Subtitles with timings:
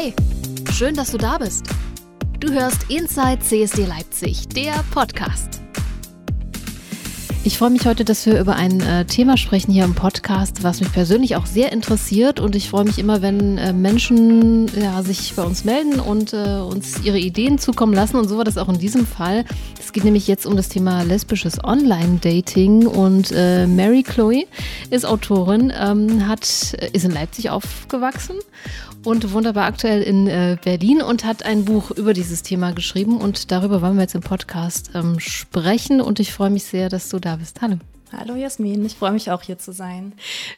[0.00, 0.14] Hey,
[0.72, 1.66] schön, dass du da bist.
[2.38, 5.60] Du hörst Inside CSD Leipzig, der Podcast.
[7.42, 10.78] Ich freue mich heute, dass wir über ein äh, Thema sprechen hier im Podcast, was
[10.80, 12.38] mich persönlich auch sehr interessiert.
[12.38, 16.60] Und ich freue mich immer, wenn äh, Menschen ja, sich bei uns melden und äh,
[16.60, 18.18] uns ihre Ideen zukommen lassen.
[18.18, 19.44] Und so war das auch in diesem Fall.
[19.80, 22.86] Es geht nämlich jetzt um das Thema lesbisches Online-Dating.
[22.86, 24.44] Und äh, Mary Chloe
[24.90, 26.42] ist Autorin, ähm, hat,
[26.92, 28.36] ist in Leipzig aufgewachsen
[29.04, 33.20] und wohnt aber aktuell in äh, Berlin und hat ein Buch über dieses Thema geschrieben
[33.20, 37.08] und darüber wollen wir jetzt im Podcast ähm, sprechen und ich freue mich sehr, dass
[37.08, 37.60] du da bist.
[37.60, 37.76] Hallo.
[38.12, 40.14] Hallo Jasmin, ich freue mich auch hier zu sein.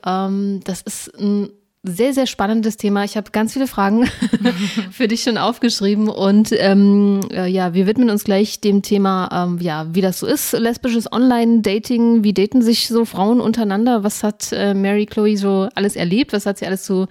[0.06, 1.50] Ähm, das ist ein
[1.82, 3.04] sehr, sehr spannendes Thema.
[3.04, 4.04] Ich habe ganz viele Fragen
[4.90, 9.58] für dich schon aufgeschrieben und ähm, äh, ja, wir widmen uns gleich dem Thema, ähm,
[9.62, 14.52] ja, wie das so ist, lesbisches Online-Dating, wie daten sich so Frauen untereinander, was hat
[14.52, 17.06] äh, Mary Chloe so alles erlebt, was hat sie alles zu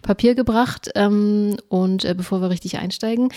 [0.00, 0.88] Papier gebracht?
[0.94, 3.28] Ähm, und äh, bevor wir richtig einsteigen,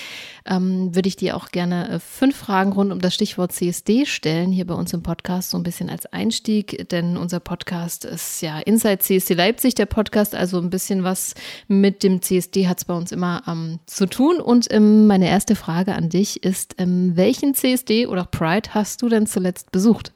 [0.46, 4.54] ähm, würde ich dir auch gerne äh, fünf Fragen rund um das Stichwort CSD stellen,
[4.54, 8.60] hier bei uns im Podcast, so ein bisschen als Einstieg, denn unser Podcast ist ja
[8.60, 11.34] Inside CSD Leipzig, der Podcast, also ein bisschen bisschen was
[11.68, 14.40] mit dem CSD hat es bei uns immer ähm, zu tun.
[14.40, 19.10] Und ähm, meine erste Frage an dich ist, ähm, welchen CSD oder Pride hast du
[19.10, 20.14] denn zuletzt besucht?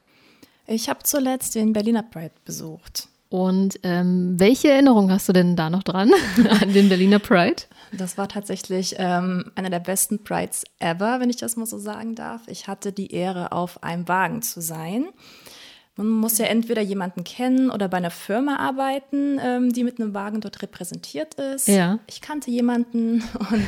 [0.67, 3.07] Ich habe zuletzt den Berliner Pride besucht.
[3.29, 6.11] Und ähm, welche Erinnerung hast du denn da noch dran
[6.61, 7.63] an den Berliner Pride?
[7.91, 12.13] Das war tatsächlich ähm, einer der besten Prides ever, wenn ich das mal so sagen
[12.13, 12.41] darf.
[12.47, 15.07] Ich hatte die Ehre, auf einem Wagen zu sein.
[16.03, 20.13] Man muss ja entweder jemanden kennen oder bei einer Firma arbeiten, ähm, die mit einem
[20.13, 21.67] Wagen dort repräsentiert ist.
[21.67, 21.99] Ja.
[22.07, 23.67] Ich kannte jemanden und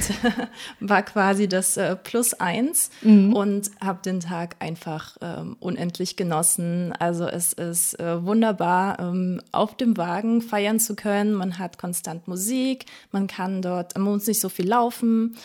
[0.80, 3.34] war quasi das äh, Plus eins mhm.
[3.34, 6.94] und habe den Tag einfach ähm, unendlich genossen.
[6.98, 11.34] Also es ist äh, wunderbar, ähm, auf dem Wagen feiern zu können.
[11.34, 15.38] Man hat konstant Musik, man kann dort, man muss nicht so viel laufen.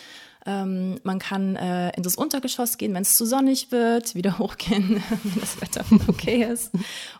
[0.45, 5.03] Ähm, man kann äh, in das Untergeschoss gehen, wenn es zu sonnig wird, wieder hochgehen,
[5.09, 6.71] wenn das Wetter okay ist.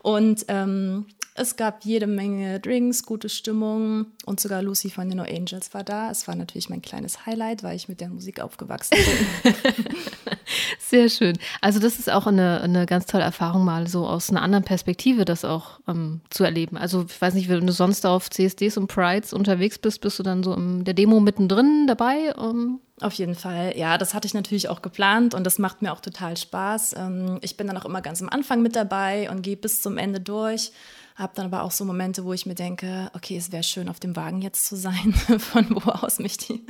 [0.01, 5.23] Und ähm, es gab jede Menge Drinks, gute Stimmung und sogar Lucy von den No
[5.23, 6.11] Angels war da.
[6.11, 8.97] Es war natürlich mein kleines Highlight, weil ich mit der Musik aufgewachsen
[9.43, 9.53] bin.
[10.79, 11.37] Sehr schön.
[11.61, 15.23] Also das ist auch eine, eine ganz tolle Erfahrung, mal so aus einer anderen Perspektive
[15.23, 16.75] das auch ähm, zu erleben.
[16.75, 20.23] Also ich weiß nicht, wenn du sonst auf CSDs und Prides unterwegs bist, bist du
[20.23, 22.35] dann so in der Demo mittendrin dabei?
[22.35, 25.93] Um auf jeden Fall, ja, das hatte ich natürlich auch geplant und das macht mir
[25.93, 26.95] auch total Spaß.
[26.97, 29.97] Ähm, ich bin dann auch immer ganz am Anfang mit dabei und gehe bis zum
[29.97, 30.71] Ende durch.
[31.15, 33.99] Habe dann aber auch so Momente, wo ich mir denke, okay, es wäre schön, auf
[33.99, 36.65] dem Wagen jetzt zu sein, von wo aus mich die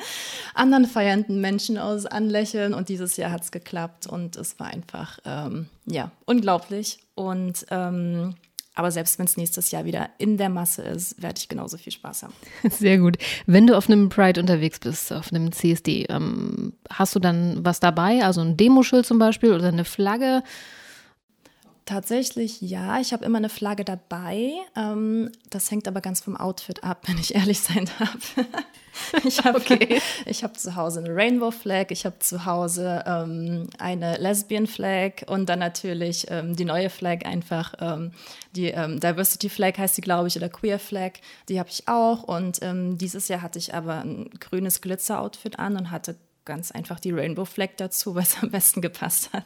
[0.56, 2.74] anderen feiernden Menschen aus anlächeln.
[2.74, 7.00] Und dieses Jahr hat es geklappt und es war einfach, ähm, ja, unglaublich.
[7.14, 8.34] Und ähm,
[8.80, 11.92] aber selbst wenn es nächstes Jahr wieder in der Masse ist, werde ich genauso viel
[11.92, 12.34] Spaß haben.
[12.70, 13.18] Sehr gut.
[13.46, 17.82] Wenn du auf einem Pride unterwegs bist, auf einem CSD, ähm, hast du dann was
[17.82, 18.24] dabei?
[18.24, 20.44] Also ein Demoschild zum Beispiel oder eine Flagge?
[21.90, 24.52] Tatsächlich ja, ich habe immer eine Flagge dabei.
[24.76, 28.36] Ähm, das hängt aber ganz vom Outfit ab, wenn ich ehrlich sein darf.
[29.26, 30.00] ich habe okay.
[30.44, 35.50] hab zu Hause eine Rainbow Flag, ich habe zu Hause ähm, eine Lesbian Flag und
[35.50, 38.12] dann natürlich ähm, die neue Flag einfach, ähm,
[38.56, 41.14] die ähm, Diversity Flag heißt sie, glaube ich, oder Queer Flag,
[41.48, 42.22] die habe ich auch.
[42.22, 46.18] Und ähm, dieses Jahr hatte ich aber ein grünes Glitzer-Outfit an und hatte
[46.50, 49.46] ganz einfach die Rainbow Flag dazu, weil es am besten gepasst hat.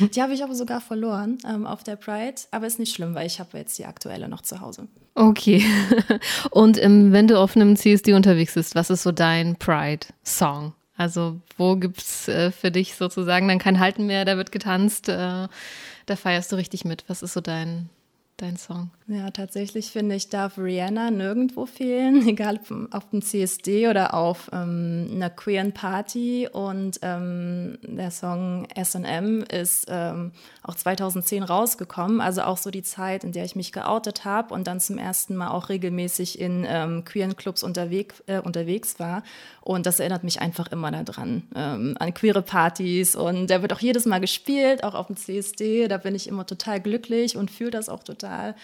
[0.14, 3.28] Die habe ich aber sogar verloren ähm, auf der Pride, aber ist nicht schlimm, weil
[3.28, 4.88] ich habe jetzt die aktuelle noch zu Hause.
[5.14, 5.64] Okay.
[6.50, 10.72] Und ähm, wenn du auf einem CSD unterwegs bist, was ist so dein Pride-Song?
[10.96, 15.08] Also wo gibt es äh, für dich sozusagen dann kein Halten mehr, da wird getanzt,
[15.08, 15.46] äh,
[16.06, 17.04] da feierst du richtig mit.
[17.06, 17.88] Was ist so dein
[18.38, 18.90] dein Song?
[19.10, 22.60] Ja, tatsächlich finde ich, darf Rihanna nirgendwo fehlen, egal
[22.90, 26.46] auf dem CSD oder auf ähm, einer queeren Party.
[26.52, 30.32] Und ähm, der Song SM ist ähm,
[30.62, 34.66] auch 2010 rausgekommen, also auch so die Zeit, in der ich mich geoutet habe und
[34.66, 39.22] dann zum ersten Mal auch regelmäßig in ähm, queeren Clubs unterweg, äh, unterwegs war.
[39.62, 43.16] Und das erinnert mich einfach immer daran, ähm, an queere Partys.
[43.16, 45.88] Und der wird auch jedes Mal gespielt, auch auf dem CSD.
[45.88, 48.54] Da bin ich immer total glücklich und fühle das auch total.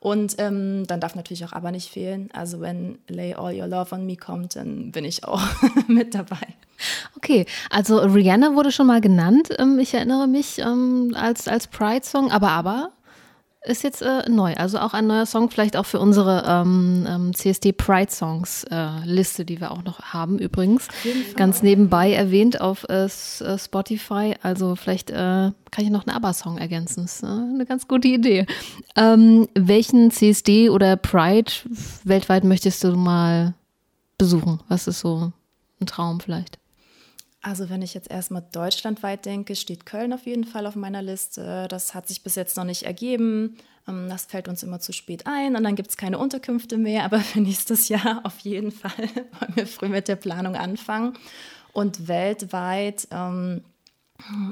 [0.00, 2.30] Und ähm, dann darf natürlich auch aber nicht fehlen.
[2.32, 5.42] Also wenn Lay All Your Love on Me kommt, dann bin ich auch
[5.88, 6.38] mit dabei.
[7.16, 9.50] Okay, also Rihanna wurde schon mal genannt.
[9.58, 12.92] Ähm, ich erinnere mich ähm, als, als Pride-Song, aber aber
[13.62, 17.34] ist jetzt äh, neu, also auch ein neuer Song, vielleicht auch für unsere ähm, ähm,
[17.34, 20.88] CSD Pride Songs äh, Liste, die wir auch noch haben übrigens.
[21.36, 24.34] Ganz nebenbei erwähnt auf äh, äh, Spotify.
[24.42, 27.02] Also vielleicht äh, kann ich noch einen ABBA-Song ergänzen.
[27.02, 28.46] Das ist äh, eine ganz gute Idee.
[28.96, 31.52] Ähm, welchen CSD oder Pride
[32.04, 33.54] weltweit möchtest du mal
[34.16, 34.60] besuchen?
[34.68, 35.32] Was ist so
[35.80, 36.59] ein Traum vielleicht?
[37.42, 41.66] Also wenn ich jetzt erstmal deutschlandweit denke, steht Köln auf jeden Fall auf meiner Liste.
[41.68, 43.56] Das hat sich bis jetzt noch nicht ergeben.
[43.88, 47.04] Ähm, das fällt uns immer zu spät ein und dann gibt es keine Unterkünfte mehr.
[47.04, 48.90] Aber für nächstes Jahr auf jeden Fall
[49.40, 51.14] wollen wir früh mit der Planung anfangen.
[51.72, 53.62] Und weltweit, ähm,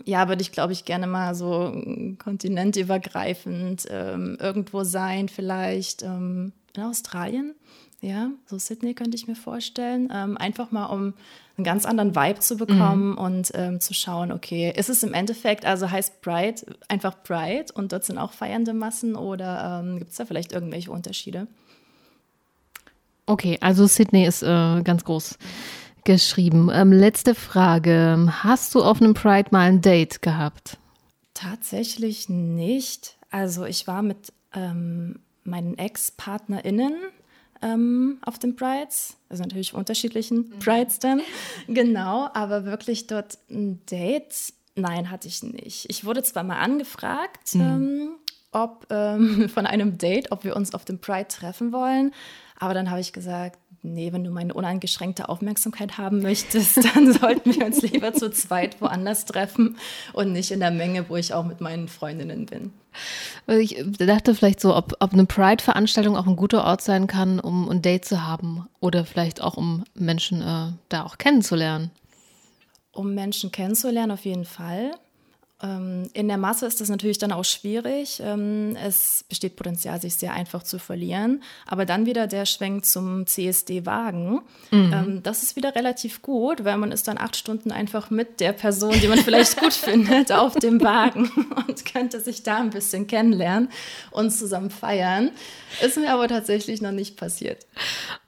[0.06, 1.74] ja, würde ich, glaube ich, gerne mal so
[2.18, 7.54] kontinentübergreifend ähm, irgendwo sein, vielleicht ähm, in Australien.
[8.00, 10.08] Ja, so Sydney könnte ich mir vorstellen.
[10.12, 11.14] Ähm, einfach mal, um
[11.58, 13.18] einen ganz anderen Vibe zu bekommen mhm.
[13.18, 17.92] und ähm, zu schauen, okay, ist es im Endeffekt, also heißt Pride einfach Pride und
[17.92, 21.48] dort sind auch feiernde Massen oder ähm, gibt es da vielleicht irgendwelche Unterschiede?
[23.26, 25.36] Okay, also Sydney ist äh, ganz groß
[26.04, 26.70] geschrieben.
[26.72, 28.32] Ähm, letzte Frage.
[28.42, 30.78] Hast du auf einem Pride mal ein Date gehabt?
[31.34, 33.18] Tatsächlich nicht.
[33.30, 36.94] Also ich war mit ähm, meinen Ex-PartnerInnen
[37.62, 40.58] ähm, auf den Brides, also natürlich unterschiedlichen mhm.
[40.58, 41.20] Brides dann,
[41.66, 45.86] genau, aber wirklich dort ein Date, nein, hatte ich nicht.
[45.90, 47.60] Ich wurde zwar mal angefragt, mhm.
[47.60, 48.10] ähm,
[48.52, 52.12] ob ähm, von einem Date, ob wir uns auf dem Pride treffen wollen,
[52.58, 57.54] aber dann habe ich gesagt, nee, wenn du meine uneingeschränkte Aufmerksamkeit haben möchtest, dann sollten
[57.54, 59.76] wir uns lieber zu zweit woanders treffen
[60.12, 62.72] und nicht in der Menge, wo ich auch mit meinen Freundinnen bin.
[63.46, 67.68] Ich dachte vielleicht so, ob, ob eine Pride-Veranstaltung auch ein guter Ort sein kann, um
[67.70, 71.90] ein Date zu haben oder vielleicht auch, um Menschen äh, da auch kennenzulernen.
[72.92, 74.92] Um Menschen kennenzulernen, auf jeden Fall.
[75.60, 78.22] Ähm, in der Masse ist das natürlich dann auch schwierig.
[78.24, 81.42] Ähm, es besteht Potenzial, sich sehr einfach zu verlieren.
[81.66, 84.40] Aber dann wieder der Schwenk zum CSD-Wagen.
[84.70, 84.92] Mhm.
[84.92, 88.52] Ähm, das ist wieder relativ gut, weil man ist dann acht Stunden einfach mit der
[88.52, 91.28] Person, die man vielleicht gut findet, auf dem Wagen
[91.66, 93.68] und könnte sich da ein bisschen kennenlernen
[94.12, 95.30] und zusammen feiern.
[95.84, 97.66] Ist mir aber tatsächlich noch nicht passiert.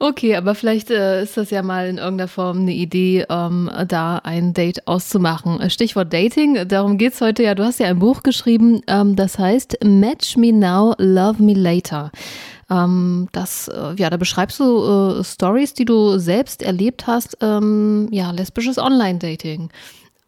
[0.00, 4.18] Okay, aber vielleicht äh, ist das ja mal in irgendeiner Form eine Idee, ähm, da
[4.18, 5.70] ein Date auszumachen.
[5.70, 7.54] Stichwort Dating, darum geht es heute ja.
[7.54, 12.10] Du hast ja ein Buch geschrieben, ähm, das heißt Match Me Now, Love Me Later.
[12.70, 17.38] Ähm, das, äh, ja, da beschreibst du äh, Stories, die du selbst erlebt hast.
[17.40, 19.70] Ähm, ja, lesbisches Online-Dating.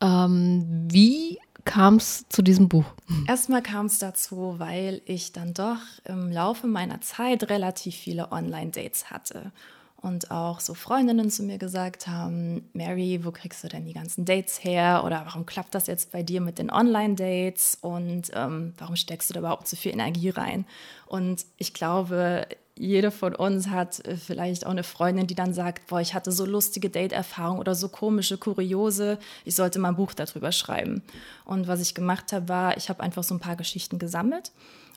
[0.00, 2.86] Ähm, wie kam es zu diesem Buch?
[3.28, 9.10] Erstmal kam es dazu, weil ich dann doch im Laufe meiner Zeit relativ viele Online-Dates
[9.10, 9.52] hatte.
[10.02, 14.24] Und auch so Freundinnen zu mir gesagt haben, Mary, wo kriegst du denn die ganzen
[14.24, 15.02] Dates her?
[15.06, 17.78] Oder warum klappt das jetzt bei dir mit den Online-Dates?
[17.80, 20.66] Und ähm, warum steckst du da überhaupt so viel Energie rein?
[21.06, 25.86] Und ich glaube, jede von uns hat äh, vielleicht auch eine Freundin, die dann sagt,
[25.86, 30.14] boah, ich hatte so lustige Date-Erfahrungen oder so komische, kuriose, ich sollte mal ein Buch
[30.14, 31.02] darüber schreiben.
[31.44, 34.50] Und was ich gemacht habe, war, ich habe einfach so ein paar Geschichten gesammelt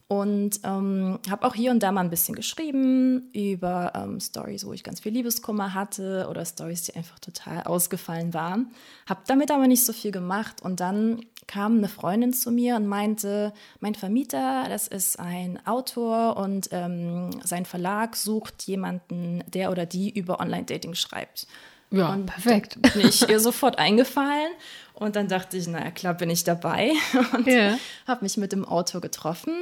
[0.08, 4.72] und ähm, habe auch hier und da mal ein bisschen geschrieben über ähm, Stories, wo
[4.72, 8.72] ich ganz viel Liebeskummer hatte oder Stories, die einfach total ausgefallen waren.
[9.08, 10.62] Habe damit aber nicht so viel gemacht.
[10.62, 16.38] Und dann kam eine Freundin zu mir und meinte, mein Vermieter, das ist ein Autor
[16.38, 21.48] und ähm, sein Verlag sucht jemanden, der oder die über Online-Dating schreibt.
[21.90, 22.80] Ja, und perfekt.
[22.94, 24.52] Bin ich ihr sofort eingefallen
[24.94, 26.92] und dann dachte ich, naja, klar bin ich dabei
[27.34, 27.78] und yeah.
[28.08, 29.54] habe mich mit dem Autor getroffen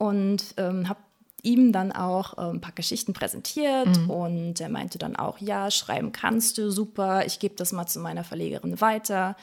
[0.00, 1.00] und ähm, habe
[1.42, 4.10] ihm dann auch äh, ein paar Geschichten präsentiert mhm.
[4.10, 8.00] und er meinte dann auch, ja, schreiben kannst du, super, ich gebe das mal zu
[8.00, 9.36] meiner Verlegerin weiter.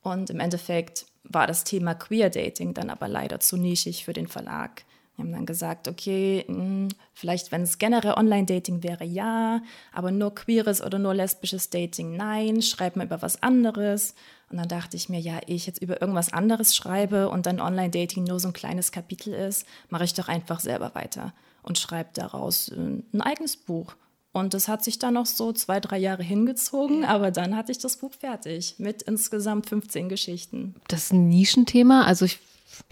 [0.00, 4.28] Und im Endeffekt war das Thema Queer Dating dann aber leider zu nischig für den
[4.28, 4.82] Verlag.
[5.16, 10.10] Wir haben dann gesagt, okay, mh, hm, vielleicht wenn es generell Online-Dating wäre, ja, aber
[10.10, 14.14] nur queeres oder nur lesbisches Dating, nein, schreib mal über was anderes.
[14.50, 18.24] Und dann dachte ich mir, ja, ich jetzt über irgendwas anderes schreibe und dann Online-Dating
[18.24, 22.68] nur so ein kleines Kapitel ist, mache ich doch einfach selber weiter und schreibe daraus
[22.68, 23.94] äh, ein eigenes Buch.
[24.32, 27.78] Und das hat sich dann noch so zwei, drei Jahre hingezogen, aber dann hatte ich
[27.78, 30.74] das Buch fertig mit insgesamt 15 Geschichten.
[30.88, 32.04] Das ist ein Nischenthema.
[32.04, 32.38] Also ich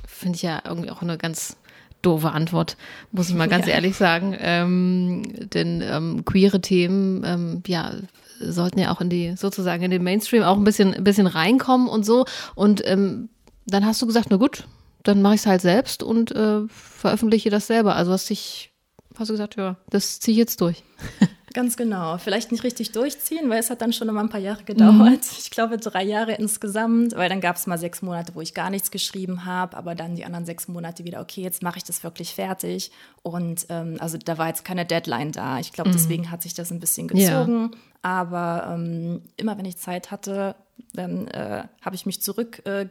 [0.07, 1.57] finde ich ja irgendwie auch eine ganz
[2.03, 2.77] doofe Antwort,
[3.13, 3.75] muss ich mal ganz ja.
[3.75, 4.37] ehrlich sagen.
[4.39, 7.93] Ähm, denn ähm, queere Themen, ähm, ja,
[8.41, 11.89] sollten ja auch in die, sozusagen in den Mainstream auch ein bisschen, ein bisschen reinkommen
[11.89, 12.25] und so.
[12.55, 13.29] Und ähm,
[13.67, 14.65] dann hast du gesagt, na gut,
[15.03, 17.97] dann mache ich es halt selbst und äh, veröffentliche das selber.
[17.97, 18.73] Also hast dich,
[19.19, 20.83] hast du gesagt, ja, das ziehe ich jetzt durch.
[21.53, 22.17] Ganz genau.
[22.19, 25.11] Vielleicht nicht richtig durchziehen, weil es hat dann schon immer ein paar Jahre gedauert.
[25.11, 25.39] Mhm.
[25.39, 28.71] Ich glaube drei Jahre insgesamt, weil dann gab es mal sechs Monate, wo ich gar
[28.71, 32.05] nichts geschrieben habe, aber dann die anderen sechs Monate wieder, okay, jetzt mache ich das
[32.05, 32.93] wirklich fertig.
[33.23, 35.59] Und ähm, also da war jetzt keine Deadline da.
[35.59, 35.95] Ich glaube, mhm.
[35.95, 37.71] deswegen hat sich das ein bisschen gezogen.
[37.73, 37.79] Ja.
[38.03, 40.55] Aber ähm, immer wenn ich Zeit hatte,
[40.93, 42.87] dann äh, habe ich mich zurück äh,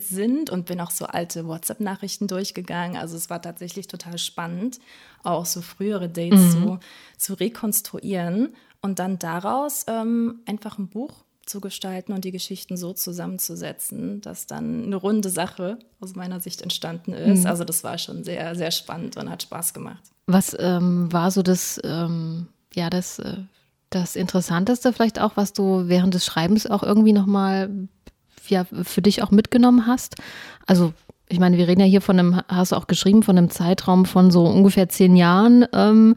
[0.00, 2.96] sind und bin auch so alte WhatsApp-Nachrichten durchgegangen.
[2.96, 4.78] Also es war tatsächlich total spannend,
[5.22, 6.50] auch so frühere Dates mhm.
[6.50, 6.78] zu,
[7.16, 8.54] zu rekonstruieren.
[8.82, 14.46] und dann daraus ähm, einfach ein Buch zu gestalten und die Geschichten so zusammenzusetzen, dass
[14.46, 17.40] dann eine runde Sache aus meiner Sicht entstanden ist.
[17.40, 17.46] Mhm.
[17.46, 20.02] Also das war schon sehr, sehr spannend und hat Spaß gemacht.
[20.26, 23.38] Was ähm, war so das, ähm, ja, das, äh,
[23.90, 27.88] das Interessanteste vielleicht auch, was du während des Schreibens auch irgendwie nochmal
[28.50, 30.16] ja, für dich auch mitgenommen hast?
[30.66, 30.92] Also
[31.28, 34.04] ich meine, wir reden ja hier von einem, hast du auch geschrieben, von einem Zeitraum
[34.04, 35.66] von so ungefähr zehn Jahren.
[35.72, 36.14] Ähm,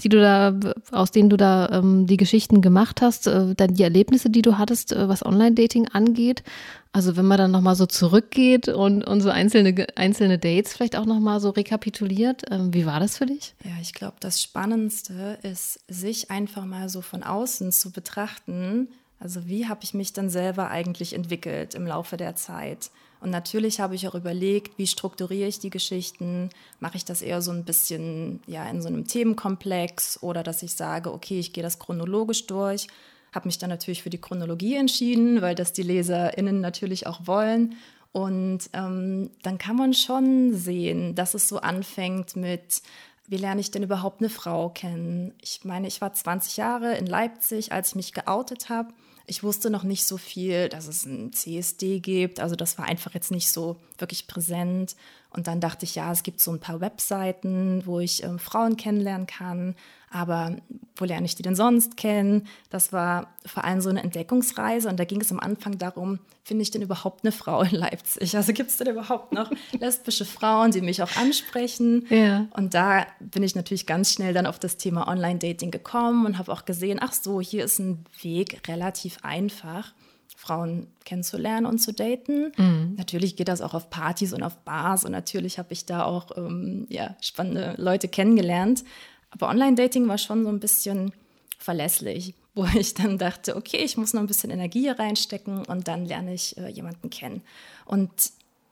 [0.00, 0.54] die du da,
[0.92, 4.56] aus denen du da ähm, die Geschichten gemacht hast, äh, dann die Erlebnisse, die du
[4.56, 6.44] hattest, äh, was Online-Dating angeht.
[6.92, 11.04] Also wenn man dann nochmal so zurückgeht und, und so einzelne, einzelne Dates vielleicht auch
[11.04, 13.54] nochmal so rekapituliert, ähm, wie war das für dich?
[13.64, 18.88] Ja, ich glaube, das Spannendste ist, sich einfach mal so von außen zu betrachten.
[19.20, 22.90] Also wie habe ich mich dann selber eigentlich entwickelt im Laufe der Zeit?
[23.20, 26.50] Und natürlich habe ich auch überlegt, wie strukturiere ich die Geschichten?
[26.78, 30.74] Mache ich das eher so ein bisschen ja, in so einem Themenkomplex oder dass ich
[30.74, 32.86] sage, okay, ich gehe das chronologisch durch.
[33.32, 37.74] Habe mich dann natürlich für die Chronologie entschieden, weil das die LeserInnen natürlich auch wollen.
[38.12, 42.82] Und ähm, dann kann man schon sehen, dass es so anfängt mit,
[43.28, 45.34] wie lerne ich denn überhaupt eine Frau kennen?
[45.40, 48.92] Ich meine, ich war 20 Jahre in Leipzig, als ich mich geoutet habe.
[49.26, 52.40] Ich wusste noch nicht so viel, dass es ein CSD gibt.
[52.40, 54.96] Also das war einfach jetzt nicht so wirklich präsent.
[55.28, 58.78] Und dann dachte ich, ja, es gibt so ein paar Webseiten, wo ich ähm, Frauen
[58.78, 59.76] kennenlernen kann.
[60.10, 60.56] Aber
[60.96, 62.46] wo lerne ich die denn sonst kennen?
[62.70, 66.62] Das war vor allem so eine Entdeckungsreise und da ging es am Anfang darum, finde
[66.62, 68.36] ich denn überhaupt eine Frau in Leipzig?
[68.36, 72.06] Also gibt es denn überhaupt noch lesbische Frauen, die mich auch ansprechen?
[72.08, 72.48] Ja.
[72.56, 76.52] Und da bin ich natürlich ganz schnell dann auf das Thema Online-Dating gekommen und habe
[76.52, 79.92] auch gesehen, ach so, hier ist ein Weg relativ einfach.
[80.36, 82.52] Frauen kennenzulernen und zu daten.
[82.56, 82.94] Mhm.
[82.96, 86.36] Natürlich geht das auch auf Partys und auf Bars und natürlich habe ich da auch
[86.36, 88.84] ähm, ja, spannende Leute kennengelernt.
[89.30, 91.12] Aber Online-Dating war schon so ein bisschen
[91.58, 96.06] verlässlich, wo ich dann dachte, okay, ich muss noch ein bisschen Energie reinstecken und dann
[96.06, 97.42] lerne ich äh, jemanden kennen.
[97.84, 98.10] Und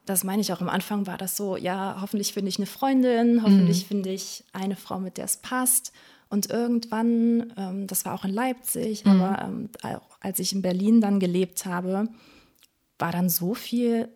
[0.07, 3.43] das meine ich auch am Anfang war das so, ja, hoffentlich finde ich eine Freundin,
[3.43, 3.89] hoffentlich mhm.
[3.89, 5.93] finde ich eine Frau, mit der es passt.
[6.29, 9.21] Und irgendwann, ähm, das war auch in Leipzig, mhm.
[9.21, 9.69] aber ähm,
[10.21, 12.09] als ich in Berlin dann gelebt habe,
[12.99, 14.09] war dann so viel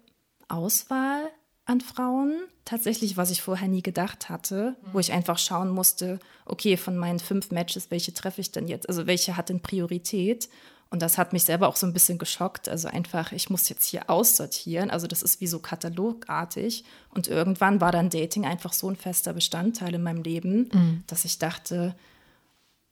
[0.48, 1.30] Auswahl
[1.70, 2.34] an Frauen,
[2.64, 4.92] tatsächlich, was ich vorher nie gedacht hatte, mhm.
[4.92, 8.88] wo ich einfach schauen musste, okay, von meinen fünf Matches, welche treffe ich denn jetzt?
[8.88, 10.48] Also welche hat denn Priorität?
[10.90, 12.68] Und das hat mich selber auch so ein bisschen geschockt.
[12.68, 14.90] Also einfach, ich muss jetzt hier aussortieren.
[14.90, 16.84] Also das ist wie so katalogartig.
[17.14, 21.04] Und irgendwann war dann Dating einfach so ein fester Bestandteil in meinem Leben, mhm.
[21.06, 21.94] dass ich dachte,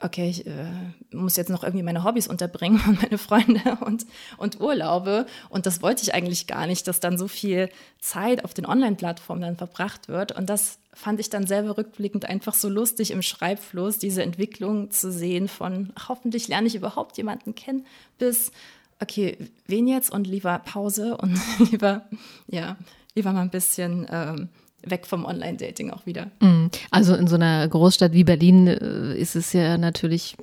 [0.00, 0.71] okay, ich äh,
[1.12, 5.26] muss jetzt noch irgendwie meine Hobbys unterbringen und meine Freunde und, und Urlaube.
[5.49, 9.43] Und das wollte ich eigentlich gar nicht, dass dann so viel Zeit auf den Online-Plattformen
[9.43, 10.33] dann verbracht wird.
[10.33, 15.11] Und das fand ich dann selber rückblickend einfach so lustig im Schreibfluss, diese Entwicklung zu
[15.11, 17.87] sehen von, hoffentlich lerne ich überhaupt jemanden kennen,
[18.19, 18.52] bis,
[19.00, 19.37] okay,
[19.67, 21.38] wen jetzt und lieber Pause und
[21.71, 22.02] lieber,
[22.47, 22.76] ja,
[23.14, 24.49] lieber mal ein bisschen ähm,
[24.85, 26.30] weg vom Online-Dating auch wieder.
[26.40, 26.70] Mhm.
[26.90, 30.37] Also in so einer Großstadt wie Berlin äh, ist es ja natürlich,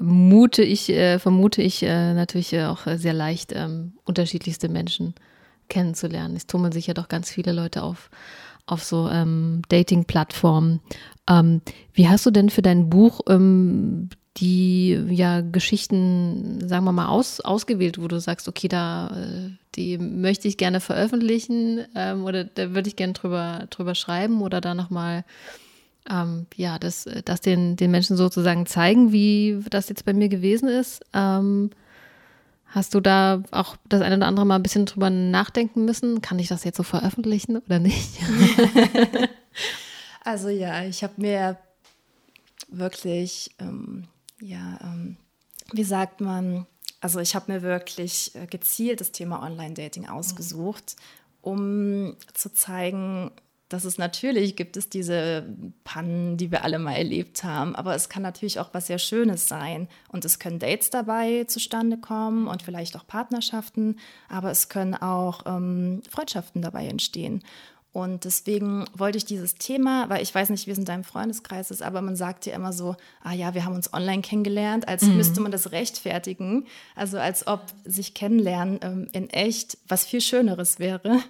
[0.00, 5.14] mute ich, äh, vermute ich äh, natürlich auch sehr leicht, ähm, unterschiedlichste Menschen
[5.68, 6.36] kennenzulernen.
[6.36, 8.10] Es tummeln sich ja doch ganz viele Leute auf,
[8.66, 10.80] auf so ähm, Dating-Plattformen.
[11.28, 11.60] Ähm,
[11.92, 17.40] wie hast du denn für dein Buch ähm, die ja Geschichten, sagen wir mal, aus,
[17.40, 22.74] ausgewählt, wo du sagst, okay, da äh, die möchte ich gerne veröffentlichen ähm, oder da
[22.74, 25.24] würde ich gerne drüber, drüber schreiben oder da nochmal
[26.10, 30.68] ähm, ja, das, das den, den Menschen sozusagen zeigen, wie das jetzt bei mir gewesen
[30.68, 31.02] ist.
[31.12, 31.70] Ähm,
[32.66, 36.20] hast du da auch das eine oder andere mal ein bisschen drüber nachdenken müssen?
[36.20, 38.18] Kann ich das jetzt so veröffentlichen oder nicht?
[40.24, 41.56] also ja, ich habe mir
[42.68, 44.04] wirklich ähm,
[44.40, 45.16] ja, ähm,
[45.72, 46.66] wie sagt man,
[47.00, 50.96] also ich habe mir wirklich äh, gezielt das Thema Online-Dating ausgesucht,
[51.40, 53.30] um zu zeigen,
[53.68, 55.44] dass es natürlich gibt es diese
[55.82, 59.48] Pannen, die wir alle mal erlebt haben, aber es kann natürlich auch was sehr Schönes
[59.48, 59.88] sein.
[60.08, 65.42] Und es können Dates dabei zustande kommen und vielleicht auch Partnerschaften, aber es können auch
[65.46, 67.42] ähm, Freundschaften dabei entstehen.
[67.96, 71.70] Und deswegen wollte ich dieses Thema, weil ich weiß nicht, wie es in deinem Freundeskreis
[71.70, 75.04] ist, aber man sagt ja immer so, ah ja, wir haben uns online kennengelernt, als
[75.04, 75.16] mhm.
[75.16, 76.66] müsste man das rechtfertigen.
[76.94, 81.22] Also als ob sich kennenlernen ähm, in echt was viel Schöneres wäre.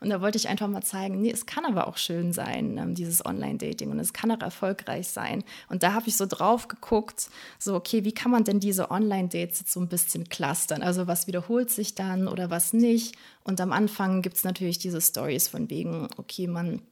[0.00, 2.94] Und da wollte ich einfach mal zeigen, nee, es kann aber auch schön sein, ähm,
[2.94, 3.90] dieses Online-Dating.
[3.90, 5.44] Und es kann auch erfolgreich sein.
[5.68, 7.28] Und da habe ich so drauf geguckt,
[7.58, 10.82] so, okay, wie kann man denn diese Online-Dates jetzt so ein bisschen clustern?
[10.82, 13.14] Also was wiederholt sich dann oder was nicht?
[13.44, 16.82] Und am Anfang gibt es natürlich diese Stories von wegen, okay, man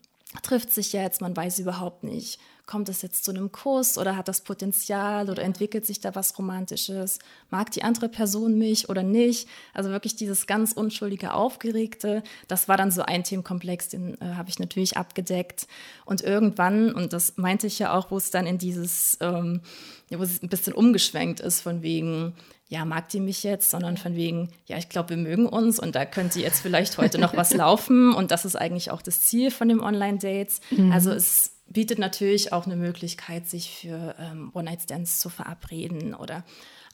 [0.43, 4.29] trifft sich jetzt, man weiß überhaupt nicht, kommt es jetzt zu einem Kuss oder hat
[4.29, 7.19] das Potenzial oder entwickelt sich da was Romantisches?
[7.51, 9.49] Mag die andere Person mich oder nicht?
[9.75, 14.49] Also wirklich dieses ganz unschuldige, aufgeregte, das war dann so ein Themenkomplex, den äh, habe
[14.49, 15.67] ich natürlich abgedeckt.
[16.07, 19.61] Und irgendwann, und das meinte ich ja auch, wo es dann in dieses, ähm,
[20.09, 22.35] wo es ein bisschen umgeschwenkt ist von wegen,
[22.73, 25.95] ja, mag die mich jetzt, sondern von wegen, ja, ich glaube, wir mögen uns und
[25.95, 29.51] da könnte jetzt vielleicht heute noch was laufen und das ist eigentlich auch das Ziel
[29.51, 30.63] von dem Online-Dates.
[30.71, 30.91] Mhm.
[30.91, 36.45] Also es bietet natürlich auch eine Möglichkeit, sich für ähm, One-Night-Stands zu verabreden oder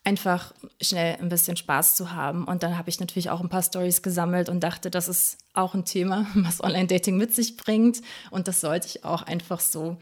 [0.02, 2.44] einfach schnell ein bisschen Spaß zu haben.
[2.44, 5.74] Und dann habe ich natürlich auch ein paar Stories gesammelt und dachte, das ist auch
[5.74, 8.02] ein Thema, was Online-Dating mit sich bringt.
[8.32, 9.96] Und das sollte ich auch einfach so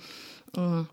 [0.57, 0.89] mh, mm,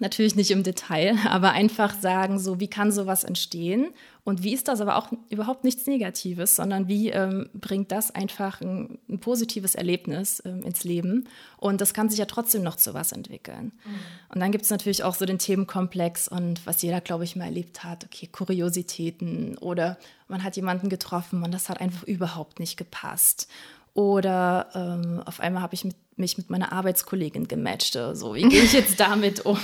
[0.00, 3.88] natürlich nicht im Detail, aber einfach sagen, so wie kann sowas entstehen
[4.24, 8.60] und wie ist das aber auch überhaupt nichts Negatives, sondern wie ähm, bringt das einfach
[8.60, 12.94] ein, ein positives Erlebnis ähm, ins Leben und das kann sich ja trotzdem noch zu
[12.94, 13.72] was entwickeln.
[13.84, 13.98] Mhm.
[14.34, 17.44] Und dann gibt es natürlich auch so den Themenkomplex und was jeder, glaube ich, mal
[17.44, 19.98] erlebt hat, okay, Kuriositäten oder
[20.28, 23.48] man hat jemanden getroffen und das hat einfach überhaupt nicht gepasst
[23.96, 27.98] oder ähm, auf einmal habe ich mit, mich mit meiner Arbeitskollegin gematcht.
[28.14, 29.58] So, wie gehe ich jetzt damit um?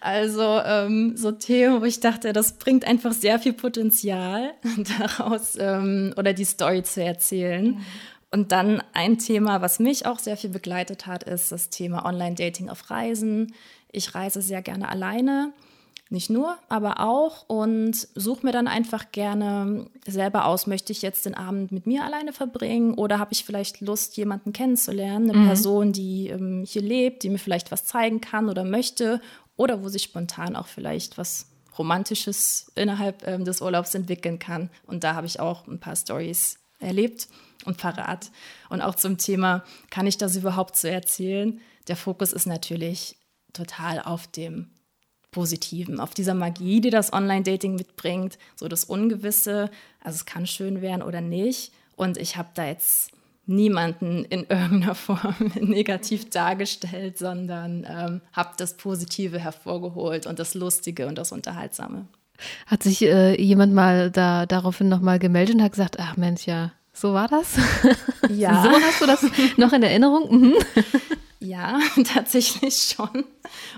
[0.00, 4.52] Also ähm, so Themen, wo ich dachte, das bringt einfach sehr viel Potenzial
[4.98, 7.66] daraus ähm, oder die Story zu erzählen.
[7.66, 7.84] Mhm.
[8.30, 12.68] Und dann ein Thema, was mich auch sehr viel begleitet hat, ist das Thema Online-Dating
[12.68, 13.54] auf Reisen.
[13.92, 15.52] Ich reise sehr gerne alleine
[16.14, 21.26] nicht nur, aber auch und suche mir dann einfach gerne selber aus, möchte ich jetzt
[21.26, 25.46] den Abend mit mir alleine verbringen oder habe ich vielleicht Lust, jemanden kennenzulernen, eine mhm.
[25.46, 29.20] Person, die ähm, hier lebt, die mir vielleicht was zeigen kann oder möchte
[29.56, 31.46] oder wo sich spontan auch vielleicht was
[31.78, 34.70] Romantisches innerhalb ähm, des Urlaubs entwickeln kann.
[34.86, 37.28] Und da habe ich auch ein paar Stories erlebt
[37.64, 38.30] und parat.
[38.68, 41.60] Und auch zum Thema, kann ich das überhaupt so erzählen?
[41.88, 43.16] Der Fokus ist natürlich
[43.52, 44.70] total auf dem
[45.34, 49.68] Positiven, auf dieser Magie, die das Online-Dating mitbringt, so das Ungewisse.
[50.00, 51.72] Also es kann schön werden oder nicht.
[51.96, 53.10] Und ich habe da jetzt
[53.46, 61.08] niemanden in irgendeiner Form negativ dargestellt, sondern ähm, habe das Positive hervorgeholt und das Lustige
[61.08, 62.06] und das Unterhaltsame.
[62.66, 66.70] Hat sich äh, jemand mal da daraufhin nochmal gemeldet und hat gesagt, ach Mensch, ja,
[66.92, 67.56] so war das?
[68.30, 68.62] Ja.
[68.62, 70.30] so hast du das noch in Erinnerung?
[70.30, 70.54] Mhm.
[71.40, 71.78] Ja,
[72.14, 73.24] tatsächlich schon.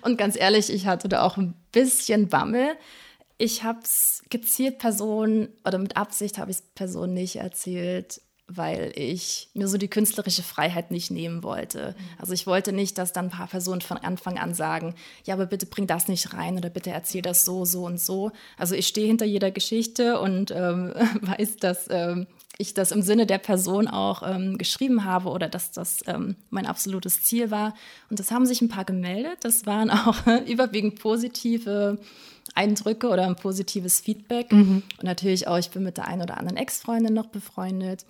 [0.02, 2.76] Und ganz ehrlich, ich hatte da auch ein bisschen Bammel.
[3.38, 8.92] Ich habe es gezielt Personen, oder mit Absicht habe ich es Personen nicht erzählt, weil
[8.94, 11.96] ich mir so die künstlerische Freiheit nicht nehmen wollte.
[12.16, 15.46] Also ich wollte nicht, dass dann ein paar Personen von Anfang an sagen, ja, aber
[15.46, 18.30] bitte bring das nicht rein oder bitte erzähl das so, so und so.
[18.56, 23.26] Also ich stehe hinter jeder Geschichte und ähm, weiß, dass ähm, ich das im Sinne
[23.26, 27.74] der Person auch ähm, geschrieben habe oder dass das ähm, mein absolutes Ziel war.
[28.08, 29.38] Und das haben sich ein paar gemeldet.
[29.42, 30.16] Das waren auch
[30.46, 31.98] überwiegend positive
[32.54, 34.52] Eindrücke oder ein positives Feedback.
[34.52, 34.82] Mhm.
[34.98, 38.06] Und natürlich auch, ich bin mit der einen oder anderen Ex-Freundin noch befreundet.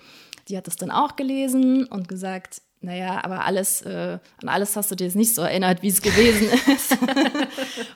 [0.48, 4.90] Die hat das dann auch gelesen und gesagt, naja, aber alles, äh, an alles hast
[4.90, 6.96] du dir jetzt nicht so erinnert, wie es gewesen ist.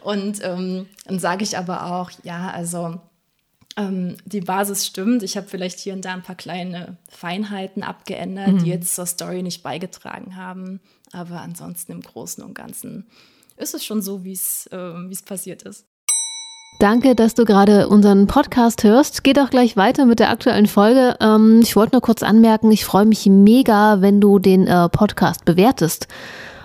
[0.01, 3.01] und ähm, dann sage ich aber auch, ja, also
[3.77, 5.23] ähm, die Basis stimmt.
[5.23, 8.65] Ich habe vielleicht hier und da ein paar kleine Feinheiten abgeändert, mhm.
[8.65, 10.81] die jetzt zur Story nicht beigetragen haben.
[11.13, 13.09] Aber ansonsten im Großen und Ganzen
[13.57, 14.39] ist es schon so, wie
[14.73, 15.87] äh, es passiert ist.
[16.79, 19.23] Danke, dass du gerade unseren Podcast hörst.
[19.23, 21.17] Geht auch gleich weiter mit der aktuellen Folge.
[21.21, 25.45] Ähm, ich wollte nur kurz anmerken, ich freue mich mega, wenn du den äh, Podcast
[25.45, 26.09] bewertest.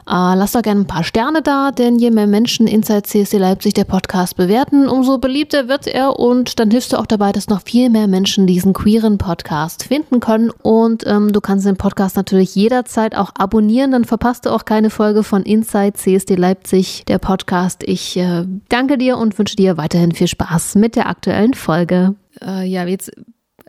[0.07, 3.73] Äh, lasst doch gerne ein paar Sterne da, denn je mehr Menschen Inside CSC Leipzig
[3.73, 7.63] der Podcast bewerten, umso beliebter wird er und dann hilfst du auch dabei, dass noch
[7.63, 10.51] viel mehr Menschen diesen queeren Podcast finden können.
[10.61, 14.91] Und ähm, du kannst den Podcast natürlich jederzeit auch abonnieren, dann verpasst du auch keine
[14.91, 17.81] Folge von Inside CSD Leipzig, der Podcast.
[17.83, 22.13] Ich äh, danke dir und wünsche dir weiterhin viel Spaß mit der aktuellen Folge.
[22.45, 23.11] Äh, ja, jetzt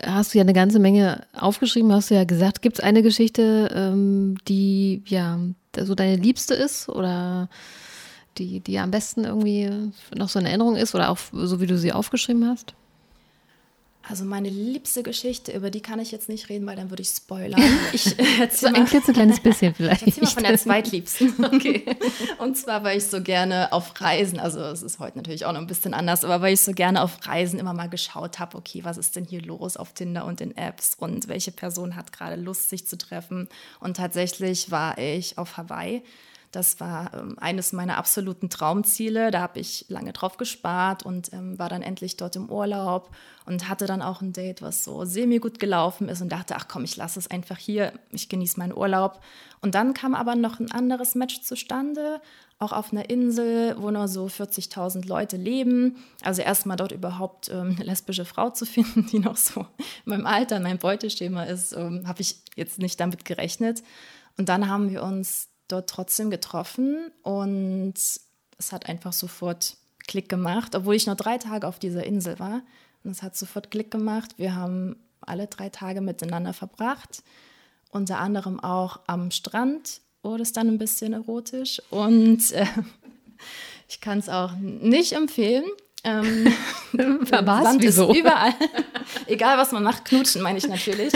[0.05, 2.61] hast du ja eine ganze Menge aufgeschrieben, hast du ja gesagt.
[2.61, 5.39] Gibt es eine Geschichte, ähm, die ja
[5.85, 7.49] so deine Liebste ist oder
[8.37, 9.69] die, die am besten irgendwie
[10.15, 12.73] noch so eine Erinnerung ist oder auch so wie du sie aufgeschrieben hast?
[14.09, 17.09] Also meine liebste Geschichte, über die kann ich jetzt nicht reden, weil dann würde ich
[17.09, 17.61] spoilern.
[17.91, 19.97] Ich erzähle so ein klitzekleines bisschen vielleicht.
[20.07, 21.33] Ich mal von der zweitliebsten.
[21.57, 21.83] Okay.
[22.39, 25.59] Und zwar, weil ich so gerne auf Reisen, also es ist heute natürlich auch noch
[25.59, 28.83] ein bisschen anders, aber weil ich so gerne auf Reisen immer mal geschaut habe, okay,
[28.83, 32.35] was ist denn hier los auf Tinder und in Apps und welche Person hat gerade
[32.35, 33.49] Lust, sich zu treffen.
[33.79, 36.03] Und tatsächlich war ich auf Hawaii
[36.51, 39.31] Das war ähm, eines meiner absoluten Traumziele.
[39.31, 43.09] Da habe ich lange drauf gespart und ähm, war dann endlich dort im Urlaub
[43.47, 46.67] und hatte dann auch ein Date, was so semi gut gelaufen ist und dachte, ach
[46.67, 49.21] komm, ich lasse es einfach hier, ich genieße meinen Urlaub.
[49.61, 52.21] Und dann kam aber noch ein anderes Match zustande,
[52.59, 55.95] auch auf einer Insel, wo nur so 40.000 Leute leben.
[56.23, 60.25] Also erstmal dort überhaupt ähm, eine lesbische Frau zu finden, die noch so in meinem
[60.25, 63.81] Alter, in meinem Beuteschema ist, ähm, habe ich jetzt nicht damit gerechnet.
[64.37, 70.75] Und dann haben wir uns dort trotzdem getroffen und es hat einfach sofort Klick gemacht,
[70.75, 72.61] obwohl ich nur drei Tage auf dieser Insel war.
[73.09, 74.35] Es hat sofort Klick gemacht.
[74.37, 77.23] Wir haben alle drei Tage miteinander verbracht,
[77.91, 82.65] unter anderem auch am Strand wurde es dann ein bisschen erotisch und äh,
[83.87, 85.65] ich kann es auch nicht empfehlen.
[86.03, 86.47] Ähm,
[87.27, 88.11] Sand Wieso?
[88.11, 88.53] ist überall.
[89.27, 91.13] Egal, was man macht, knutschen meine ich natürlich.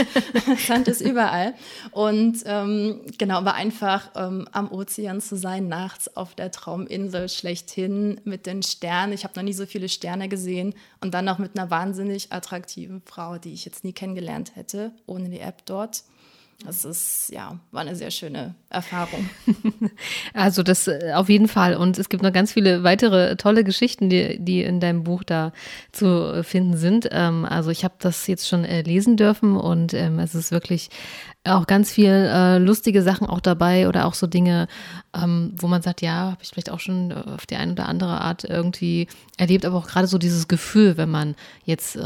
[0.65, 1.53] Sand ist überall.
[1.91, 8.19] Und ähm, genau, aber einfach ähm, am Ozean zu sein, nachts auf der Trauminsel schlechthin
[8.23, 9.13] mit den Sternen.
[9.13, 10.73] Ich habe noch nie so viele Sterne gesehen.
[10.99, 15.29] Und dann noch mit einer wahnsinnig attraktiven Frau, die ich jetzt nie kennengelernt hätte, ohne
[15.29, 16.03] die App dort.
[16.65, 19.29] Das ist, ja, war eine sehr schöne Erfahrung.
[20.33, 21.75] Also das äh, auf jeden Fall.
[21.75, 25.51] Und es gibt noch ganz viele weitere tolle Geschichten, die, die in deinem Buch da
[25.91, 27.09] zu finden sind.
[27.11, 30.89] Ähm, also ich habe das jetzt schon äh, lesen dürfen und ähm, es ist wirklich
[31.43, 34.67] auch ganz viel äh, lustige Sachen auch dabei oder auch so Dinge,
[35.15, 38.21] ähm, wo man sagt, ja, habe ich vielleicht auch schon auf die eine oder andere
[38.21, 41.97] Art irgendwie erlebt, aber auch gerade so dieses Gefühl, wenn man jetzt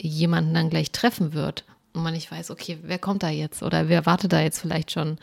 [0.00, 3.88] jemanden dann gleich treffen wird und man nicht weiß, okay, wer kommt da jetzt oder
[3.88, 5.18] wer wartet da jetzt vielleicht schon,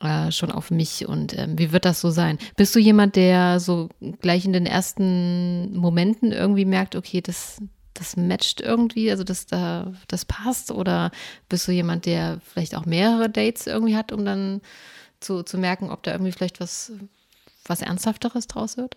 [0.00, 2.38] äh, schon auf mich und ähm, wie wird das so sein?
[2.56, 3.88] Bist du jemand, der so
[4.20, 7.60] gleich in den ersten Momenten irgendwie merkt, okay, das,
[7.94, 11.10] das matcht irgendwie, also das, da, das passt oder
[11.48, 14.60] bist du jemand, der vielleicht auch mehrere Dates irgendwie hat, um dann
[15.20, 16.92] zu, zu merken, ob da irgendwie vielleicht was,
[17.66, 18.96] was Ernsthafteres draus wird?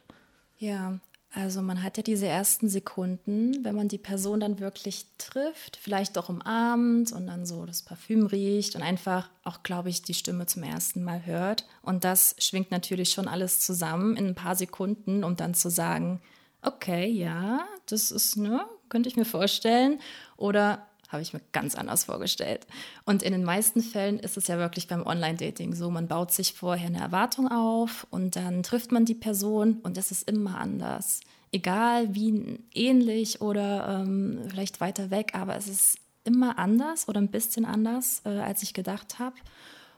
[0.58, 1.00] Ja,
[1.36, 6.18] also man hat ja diese ersten Sekunden, wenn man die Person dann wirklich trifft, vielleicht
[6.18, 10.46] auch umarmt und dann so das Parfüm riecht und einfach auch, glaube ich, die Stimme
[10.46, 11.66] zum ersten Mal hört.
[11.82, 16.22] Und das schwingt natürlich schon alles zusammen in ein paar Sekunden, um dann zu sagen,
[16.62, 20.00] okay, ja, das ist, ne, könnte ich mir vorstellen.
[20.38, 22.66] Oder habe ich mir ganz anders vorgestellt.
[23.06, 26.54] Und in den meisten Fällen ist es ja wirklich beim Online-Dating so, man baut sich
[26.54, 31.22] vorher eine Erwartung auf und dann trifft man die Person und es ist immer anders.
[31.52, 37.30] Egal wie ähnlich oder ähm, vielleicht weiter weg, aber es ist immer anders oder ein
[37.30, 39.36] bisschen anders, äh, als ich gedacht habe.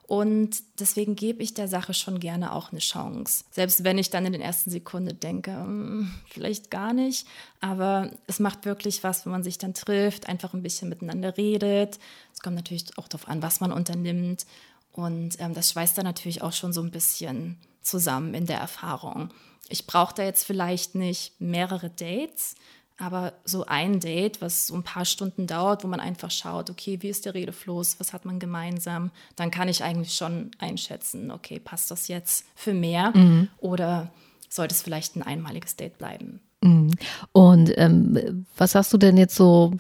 [0.08, 3.44] Und deswegen gebe ich der Sache schon gerne auch eine Chance.
[3.52, 7.28] Selbst wenn ich dann in den ersten Sekunden denke, hm, vielleicht gar nicht.
[7.60, 12.00] Aber es macht wirklich was, wenn man sich dann trifft, einfach ein bisschen miteinander redet.
[12.34, 14.46] Es kommt natürlich auch darauf an, was man unternimmt.
[14.94, 19.34] Und ähm, das schweißt dann natürlich auch schon so ein bisschen zusammen in der Erfahrung.
[19.68, 22.56] Ich brauche da jetzt vielleicht nicht mehrere Dates,
[22.98, 26.98] aber so ein Date, was so ein paar Stunden dauert, wo man einfach schaut, okay,
[27.02, 31.60] wie ist der Redefluss, was hat man gemeinsam, dann kann ich eigentlich schon einschätzen, okay,
[31.60, 33.50] passt das jetzt für mehr mhm.
[33.60, 34.12] oder
[34.50, 36.42] sollte es vielleicht ein einmaliges Date bleiben.
[36.62, 36.92] Mhm.
[37.34, 39.74] Und ähm, was hast du denn jetzt so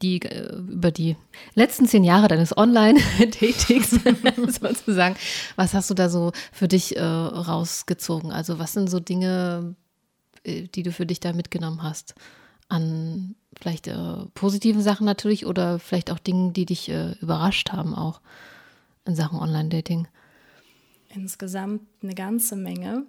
[0.00, 1.16] die, äh, über die
[1.54, 3.90] letzten zehn Jahre deines Online-Datings
[4.60, 5.16] sozusagen,
[5.56, 8.32] was hast du da so für dich äh, rausgezogen?
[8.32, 9.74] Also was sind so Dinge,
[10.44, 12.14] äh, die du für dich da mitgenommen hast?
[12.68, 17.94] An vielleicht äh, positiven Sachen natürlich oder vielleicht auch Dingen, die dich äh, überrascht haben,
[17.94, 18.20] auch
[19.04, 20.06] in Sachen Online-Dating?
[21.14, 23.04] Insgesamt eine ganze Menge.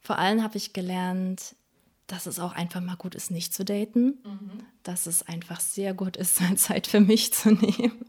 [0.00, 1.54] Vor allem habe ich gelernt,
[2.06, 4.18] dass es auch einfach mal gut ist, nicht zu daten.
[4.24, 4.50] Mhm.
[4.82, 8.04] Dass es einfach sehr gut ist, Zeit für mich zu nehmen.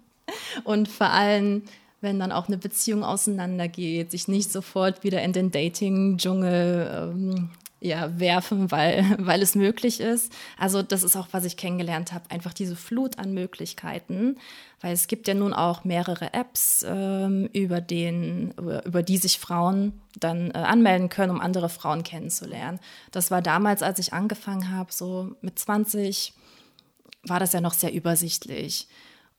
[0.63, 1.63] Und vor allem,
[1.99, 7.49] wenn dann auch eine Beziehung auseinandergeht, sich nicht sofort wieder in den Dating-Dschungel ähm,
[7.83, 10.31] ja, werfen, weil, weil es möglich ist.
[10.57, 14.37] Also das ist auch, was ich kennengelernt habe, einfach diese Flut an Möglichkeiten,
[14.81, 19.39] weil es gibt ja nun auch mehrere Apps, ähm, über, den, über, über, die sich
[19.39, 22.79] Frauen dann äh, anmelden können, um andere Frauen kennenzulernen.
[23.11, 26.33] Das war damals, als ich angefangen habe, so mit 20,
[27.23, 28.87] war das ja noch sehr übersichtlich.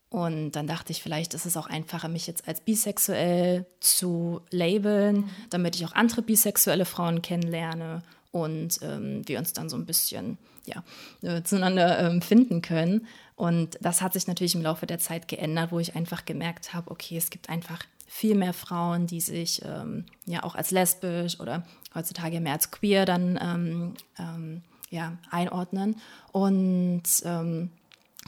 [0.09, 5.17] Und dann dachte ich, vielleicht ist es auch einfacher, mich jetzt als bisexuell zu labeln,
[5.17, 5.31] mhm.
[5.49, 8.03] damit ich auch andere bisexuelle Frauen kennenlerne
[8.33, 10.83] und ähm, wir uns dann so ein bisschen ja,
[11.23, 13.07] äh, zueinander ähm, finden können.
[13.37, 16.91] Und das hat sich natürlich im Laufe der Zeit geändert, wo ich einfach gemerkt habe,
[16.91, 21.65] okay, es gibt einfach viel mehr Frauen, die sich ähm, ja auch als lesbisch oder
[21.95, 25.97] heutzutage mehr als queer dann ähm, ähm, ja, einordnen.
[26.31, 27.71] Und ähm,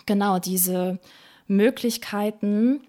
[0.06, 0.98] genau diese
[1.46, 2.80] Möglichkeiten,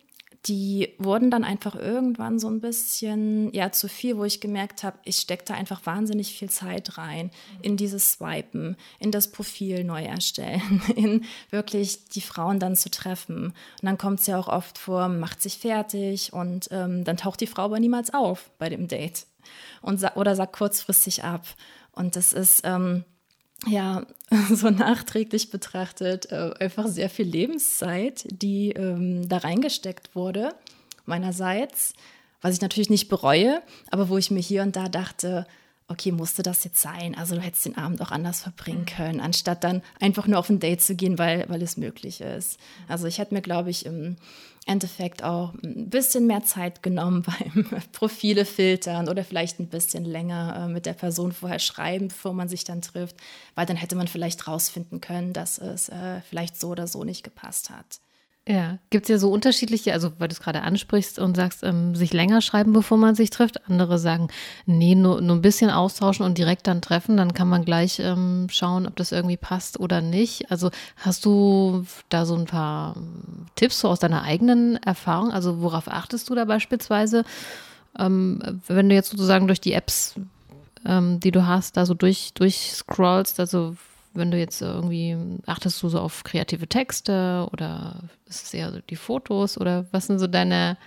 [0.46, 4.98] die wurden dann einfach irgendwann so ein bisschen ja zu viel, wo ich gemerkt habe,
[5.04, 7.32] ich stecke da einfach wahnsinnig viel Zeit rein
[7.62, 13.48] in dieses Swipen, in das Profil neu erstellen, in wirklich die Frauen dann zu treffen.
[13.48, 17.42] Und dann kommt es ja auch oft vor, macht sich fertig und ähm, dann taucht
[17.42, 19.26] die Frau aber niemals auf bei dem Date
[19.82, 21.46] und oder sagt kurzfristig ab.
[21.92, 23.04] Und das ist ähm,
[23.68, 24.06] ja,
[24.52, 30.56] so nachträglich betrachtet, äh, einfach sehr viel Lebenszeit, die ähm, da reingesteckt wurde,
[31.06, 31.94] meinerseits,
[32.42, 35.48] was ich natürlich nicht bereue, aber wo ich mir hier und da dachte,
[35.88, 37.16] okay, musste das jetzt sein?
[37.16, 38.86] Also du hättest den Abend auch anders verbringen mhm.
[38.86, 42.60] können, anstatt dann einfach nur auf ein Date zu gehen, weil, weil es möglich ist.
[42.88, 44.16] Also ich hätte mir, glaube ich, im
[44.66, 47.22] Endeffekt auch ein bisschen mehr Zeit genommen
[47.64, 52.34] beim Profile filtern oder vielleicht ein bisschen länger äh, mit der Person vorher schreiben, bevor
[52.34, 53.18] man sich dann trifft,
[53.54, 57.24] weil dann hätte man vielleicht rausfinden können, dass es äh, vielleicht so oder so nicht
[57.24, 58.00] gepasst hat.
[58.48, 61.96] Ja, gibt es ja so unterschiedliche, also weil du es gerade ansprichst und sagst, ähm,
[61.96, 63.68] sich länger schreiben, bevor man sich trifft.
[63.68, 64.28] Andere sagen,
[64.68, 68.46] nee, nur, nur ein bisschen austauschen und direkt dann treffen, dann kann man gleich ähm,
[68.52, 70.52] schauen, ob das irgendwie passt oder nicht.
[70.52, 75.32] Also hast du da so ein paar ähm, Tipps so aus deiner eigenen Erfahrung?
[75.32, 77.24] Also worauf achtest du da beispielsweise,
[77.98, 80.14] ähm, wenn du jetzt sozusagen durch die Apps,
[80.86, 83.76] ähm, die du hast, da so durch, durchscrollst, also
[84.16, 88.80] wenn du jetzt irgendwie, achtest du so auf kreative Texte oder ist es eher so
[88.80, 90.78] die Fotos oder was sind so deine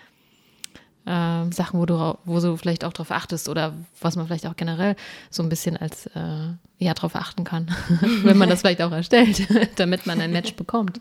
[1.08, 4.56] äh, Sachen, wo du, wo du vielleicht auch drauf achtest oder was man vielleicht auch
[4.56, 4.96] generell
[5.30, 7.74] so ein bisschen als äh, ja drauf achten kann,
[8.22, 11.00] wenn man das vielleicht auch erstellt, damit man ein Match bekommt.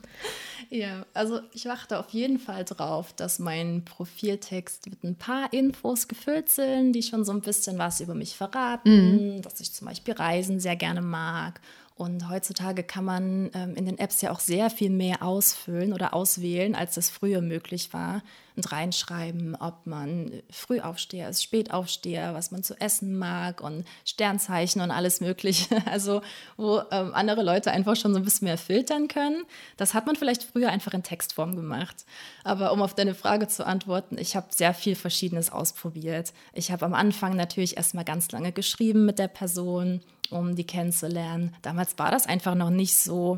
[0.70, 6.10] Ja, also ich achte auf jeden Fall drauf, dass mein Profiltext mit ein paar Infos
[6.10, 9.42] gefüllt sind, die schon so ein bisschen was über mich verraten, mhm.
[9.42, 11.62] dass ich zum Beispiel Reisen sehr gerne mag
[11.98, 16.14] und heutzutage kann man ähm, in den Apps ja auch sehr viel mehr ausfüllen oder
[16.14, 18.22] auswählen, als das früher möglich war.
[18.56, 24.92] Und reinschreiben, ob man Frühaufsteher ist, Spätaufsteher, was man zu essen mag und Sternzeichen und
[24.92, 25.68] alles Mögliche.
[25.88, 26.22] Also,
[26.58, 29.44] wo ähm, andere Leute einfach schon so ein bisschen mehr filtern können.
[29.78, 32.06] Das hat man vielleicht früher einfach in Textform gemacht.
[32.44, 36.34] Aber um auf deine Frage zu antworten, ich habe sehr viel Verschiedenes ausprobiert.
[36.54, 41.56] Ich habe am Anfang natürlich erstmal ganz lange geschrieben mit der Person um die kennenzulernen.
[41.62, 43.38] Damals war das einfach noch nicht so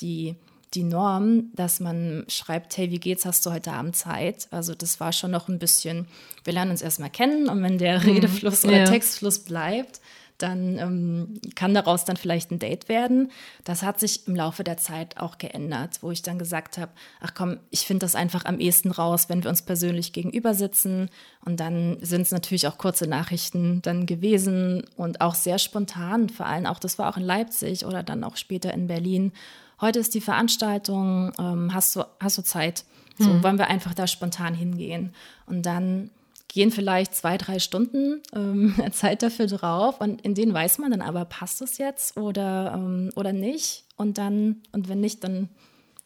[0.00, 0.36] die,
[0.74, 4.48] die Norm, dass man schreibt, hey, wie geht's, hast du heute Abend Zeit?
[4.50, 6.06] Also das war schon noch ein bisschen,
[6.44, 8.06] wir lernen uns erstmal kennen und wenn der mhm.
[8.06, 8.84] Redefluss oder ja.
[8.84, 10.00] Textfluss bleibt,
[10.38, 13.30] dann ähm, kann daraus dann vielleicht ein Date werden.
[13.64, 17.34] Das hat sich im Laufe der Zeit auch geändert, wo ich dann gesagt habe, ach
[17.34, 21.10] komm, ich finde das einfach am ehesten raus, wenn wir uns persönlich gegenüber sitzen.
[21.44, 26.46] Und dann sind es natürlich auch kurze Nachrichten dann gewesen und auch sehr spontan, vor
[26.46, 29.32] allem auch, das war auch in Leipzig oder dann auch später in Berlin.
[29.80, 32.84] Heute ist die Veranstaltung, ähm, hast, du, hast du Zeit?
[33.18, 33.42] So hm.
[33.42, 35.14] wollen wir einfach da spontan hingehen.
[35.46, 36.10] Und dann
[36.52, 41.02] gehen vielleicht zwei, drei Stunden ähm, Zeit dafür drauf und in denen weiß man dann
[41.02, 43.84] aber, passt es jetzt oder, ähm, oder nicht?
[43.96, 45.48] Und dann, und wenn nicht, dann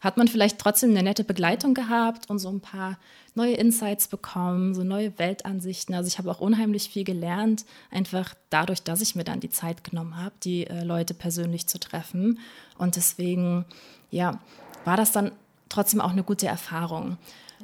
[0.00, 2.98] hat man vielleicht trotzdem eine nette Begleitung gehabt und so ein paar
[3.34, 5.94] neue Insights bekommen, so neue Weltansichten.
[5.94, 9.82] Also ich habe auch unheimlich viel gelernt, einfach dadurch, dass ich mir dann die Zeit
[9.82, 12.38] genommen habe, die äh, Leute persönlich zu treffen.
[12.78, 13.64] Und deswegen,
[14.10, 14.38] ja,
[14.84, 15.32] war das dann
[15.68, 17.16] trotzdem auch eine gute Erfahrung.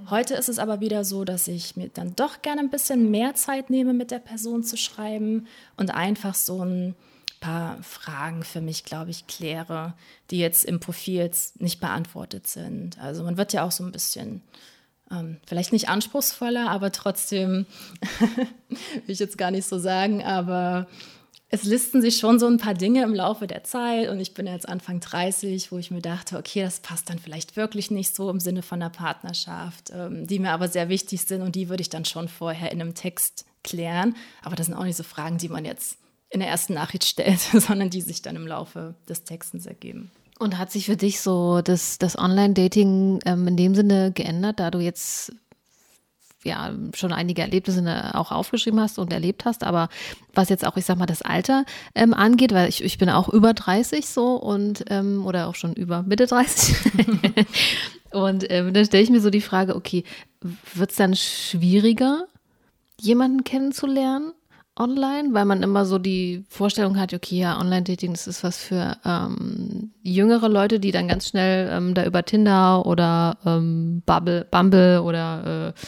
[0.09, 3.35] Heute ist es aber wieder so, dass ich mir dann doch gerne ein bisschen mehr
[3.35, 6.95] Zeit nehme, mit der Person zu schreiben und einfach so ein
[7.41, 9.95] paar Fragen für mich, glaube ich, kläre,
[10.31, 12.99] die jetzt im Profil jetzt nicht beantwortet sind.
[12.99, 14.43] Also man wird ja auch so ein bisschen
[15.11, 17.67] ähm, vielleicht nicht anspruchsvoller, aber trotzdem,
[18.39, 20.87] will ich jetzt gar nicht so sagen, aber
[21.55, 24.47] es listen sich schon so ein paar Dinge im Laufe der Zeit und ich bin
[24.47, 28.31] jetzt Anfang 30, wo ich mir dachte, okay, das passt dann vielleicht wirklich nicht so
[28.31, 31.83] im Sinne von einer Partnerschaft, ähm, die mir aber sehr wichtig sind und die würde
[31.83, 34.17] ich dann schon vorher in einem Text klären.
[34.43, 35.99] Aber das sind auch nicht so Fragen, die man jetzt
[36.31, 40.11] in der ersten Nachricht stellt, sondern die sich dann im Laufe des Textens ergeben.
[40.39, 44.71] Und hat sich für dich so das, das Online-Dating ähm, in dem Sinne geändert, da
[44.71, 45.33] du jetzt
[46.45, 49.89] ja schon einige Erlebnisse auch aufgeschrieben hast und erlebt hast, aber
[50.35, 53.29] was jetzt auch, ich sag mal, das Alter ähm, angeht, weil ich, ich bin auch
[53.29, 56.77] über 30 so und ähm, oder auch schon über Mitte 30.
[58.13, 60.05] und ähm, dann stelle ich mir so die Frage, okay,
[60.75, 62.27] wird es dann schwieriger,
[63.01, 64.33] jemanden kennenzulernen?
[64.77, 68.97] online, weil man immer so die Vorstellung hat, okay, ja, Online-Dating, das ist was für
[69.05, 75.03] ähm, jüngere Leute, die dann ganz schnell ähm, da über Tinder oder ähm, Bubble, Bumble
[75.03, 75.81] oder äh,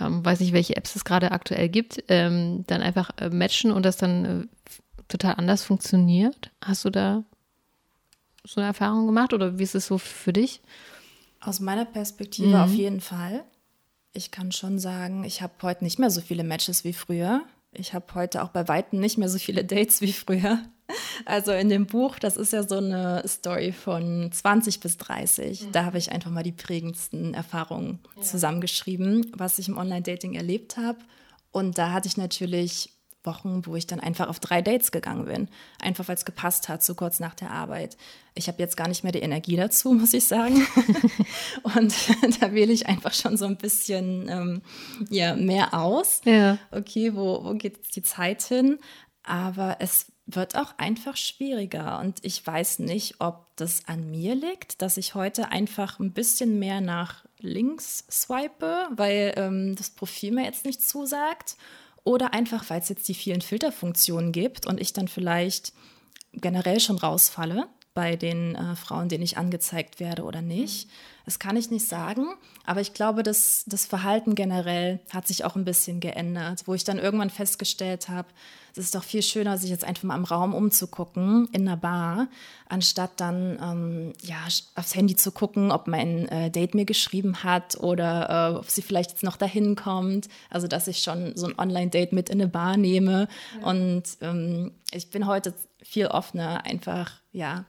[0.00, 3.84] ähm, weiß nicht, welche Apps es gerade aktuell gibt, ähm, dann einfach äh, matchen und
[3.84, 4.46] das dann äh,
[5.08, 6.50] total anders funktioniert.
[6.60, 7.24] Hast du da
[8.44, 10.60] so eine Erfahrung gemacht oder wie ist es so für dich?
[11.40, 12.54] Aus meiner Perspektive mhm.
[12.54, 13.44] auf jeden Fall.
[14.16, 17.42] ich kann schon sagen, ich habe heute nicht mehr so viele Matches wie früher.
[17.72, 20.60] Ich habe heute auch bei Weitem nicht mehr so viele Dates wie früher.
[21.24, 25.62] Also in dem Buch, das ist ja so eine Story von 20 bis 30.
[25.62, 25.72] Mhm.
[25.72, 28.22] Da habe ich einfach mal die prägendsten Erfahrungen ja.
[28.22, 30.98] zusammengeschrieben, was ich im Online-Dating erlebt habe.
[31.52, 32.90] Und da hatte ich natürlich
[33.24, 35.48] Wochen, wo ich dann einfach auf drei Dates gegangen bin.
[35.80, 37.96] Einfach weil es gepasst hat, so kurz nach der Arbeit.
[38.34, 40.66] Ich habe jetzt gar nicht mehr die Energie dazu, muss ich sagen.
[41.62, 41.94] und
[42.40, 44.62] da wähle ich einfach schon so ein bisschen ähm,
[45.08, 46.20] ja, mehr aus.
[46.24, 46.58] Ja.
[46.70, 48.78] Okay, wo, wo geht jetzt die Zeit hin?
[49.22, 52.00] Aber es wird auch einfach schwieriger.
[52.00, 56.58] Und ich weiß nicht, ob das an mir liegt, dass ich heute einfach ein bisschen
[56.58, 61.56] mehr nach links swipe, weil ähm, das Profil mir jetzt nicht zusagt
[62.04, 65.72] oder einfach, weil es jetzt die vielen Filterfunktionen gibt und ich dann vielleicht
[66.32, 70.90] generell schon rausfalle bei den äh, Frauen, denen ich angezeigt werde oder nicht.
[71.24, 72.26] Das kann ich nicht sagen,
[72.66, 76.84] aber ich glaube, dass das Verhalten generell hat sich auch ein bisschen geändert, wo ich
[76.84, 78.28] dann irgendwann festgestellt habe,
[78.76, 82.26] es ist doch viel schöner, sich jetzt einfach mal im Raum umzugucken, in einer Bar,
[82.68, 84.36] anstatt dann ähm, ja,
[84.74, 88.82] aufs Handy zu gucken, ob mein äh, Date mir geschrieben hat oder äh, ob sie
[88.82, 90.28] vielleicht jetzt noch dahin kommt.
[90.50, 93.28] Also, dass ich schon so ein Online-Date mit in eine Bar nehme.
[93.60, 93.70] Ja.
[93.70, 97.66] Und ähm, ich bin heute viel offener, einfach, ja,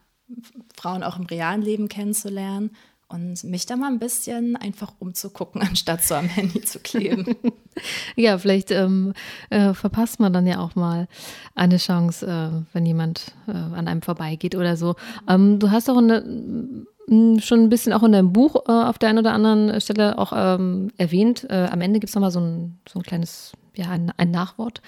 [0.75, 2.71] Frauen auch im realen Leben kennenzulernen
[3.07, 7.35] und mich da mal ein bisschen einfach umzugucken, anstatt so am Handy zu kleben.
[8.15, 9.13] ja, vielleicht ähm,
[9.49, 11.07] äh, verpasst man dann ja auch mal
[11.53, 14.95] eine Chance, äh, wenn jemand äh, an einem vorbeigeht oder so.
[15.27, 19.09] Ähm, du hast auch eine, schon ein bisschen auch in deinem Buch äh, auf der
[19.09, 21.45] einen oder anderen Stelle auch ähm, erwähnt.
[21.49, 24.81] Äh, am Ende gibt es nochmal so ein, so ein kleines ja, ein, ein Nachwort.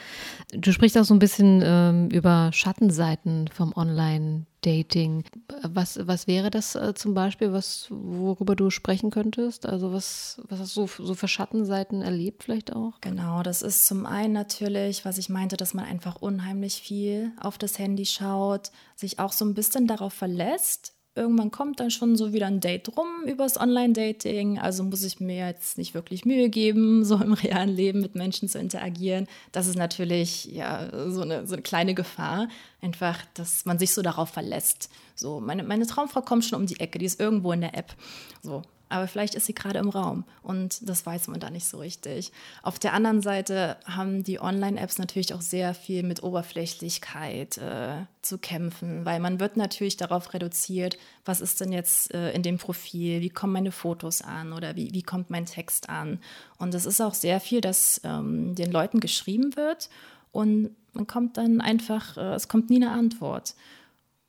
[0.51, 5.25] Du sprichst auch so ein bisschen ähm, über Schattenseiten vom Online-Dating.
[5.63, 9.65] Was, was wäre das äh, zum Beispiel, was, worüber du sprechen könntest?
[9.65, 12.99] Also was, was hast du so für Schattenseiten erlebt vielleicht auch?
[13.01, 17.57] Genau, das ist zum einen natürlich, was ich meinte, dass man einfach unheimlich viel auf
[17.57, 22.31] das Handy schaut, sich auch so ein bisschen darauf verlässt, irgendwann kommt dann schon so
[22.31, 24.59] wieder ein Date rum übers Online-Dating.
[24.59, 28.47] Also muss ich mir jetzt nicht wirklich Mühe geben, so im realen Leben mit Menschen
[28.47, 29.27] zu interagieren.
[29.51, 32.47] Das ist natürlich ja so eine, so eine kleine Gefahr.
[32.81, 34.89] Einfach, dass man sich so darauf verlässt.
[35.15, 37.95] So, meine, meine Traumfrau kommt schon um die Ecke, die ist irgendwo in der App.
[38.41, 41.79] So, aber vielleicht ist sie gerade im Raum und das weiß man da nicht so
[41.79, 42.31] richtig.
[42.63, 48.37] Auf der anderen Seite haben die Online-Apps natürlich auch sehr viel mit Oberflächlichkeit äh, zu
[48.37, 53.21] kämpfen, weil man wird natürlich darauf reduziert, was ist denn jetzt äh, in dem Profil,
[53.21, 56.19] wie kommen meine Fotos an oder wie, wie kommt mein Text an.
[56.57, 59.89] Und es ist auch sehr viel, das ähm, den Leuten geschrieben wird
[60.31, 63.55] und man kommt dann einfach, äh, es kommt nie eine Antwort.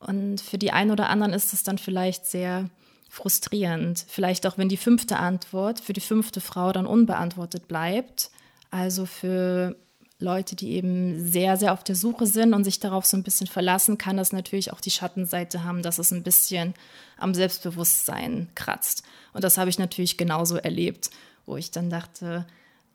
[0.00, 2.70] Und für die einen oder anderen ist es dann vielleicht sehr
[3.18, 4.04] frustrierend.
[4.09, 8.31] Vielleicht auch, wenn die fünfte Antwort für die fünfte Frau dann unbeantwortet bleibt.
[8.70, 9.76] Also für
[10.20, 13.46] Leute, die eben sehr, sehr auf der Suche sind und sich darauf so ein bisschen
[13.46, 16.74] verlassen, kann das natürlich auch die Schattenseite haben, dass es ein bisschen
[17.16, 19.02] am Selbstbewusstsein kratzt.
[19.33, 21.11] Und das habe ich natürlich genauso erlebt,
[21.46, 22.46] wo ich dann dachte,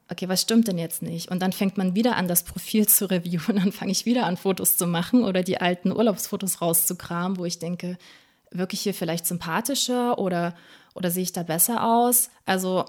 [0.09, 1.29] okay, was stimmt denn jetzt nicht?
[1.31, 3.55] Und dann fängt man wieder an, das Profil zu reviewen.
[3.55, 7.59] Dann fange ich wieder an, Fotos zu machen oder die alten Urlaubsfotos rauszukramen, wo ich
[7.59, 7.97] denke,
[8.53, 10.55] wirklich hier vielleicht sympathischer oder,
[10.93, 12.29] oder sehe ich da besser aus?
[12.45, 12.85] Also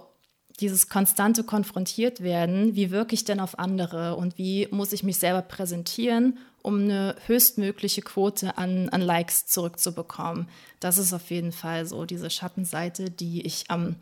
[0.60, 5.18] dieses konstante konfrontiert werden, wie wirke ich denn auf andere und wie muss ich mich
[5.18, 10.48] selber präsentieren, um eine höchstmögliche Quote an, an Likes zurückzubekommen.
[10.80, 13.96] Das ist auf jeden Fall so diese Schattenseite, die ich am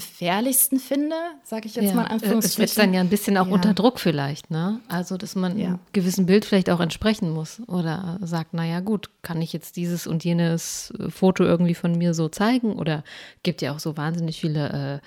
[0.00, 1.94] gefährlichsten finde, sage ich jetzt ja.
[1.94, 2.64] mal in Anführungsstrichen.
[2.64, 3.52] Es wird dann ja ein bisschen auch ja.
[3.52, 4.80] unter Druck vielleicht, ne?
[4.88, 5.68] Also, dass man ja.
[5.68, 10.06] einem gewissen Bild vielleicht auch entsprechen muss oder sagt, naja gut, kann ich jetzt dieses
[10.06, 13.04] und jenes Foto irgendwie von mir so zeigen oder
[13.42, 15.00] gibt ja auch so wahnsinnig viele äh, äh,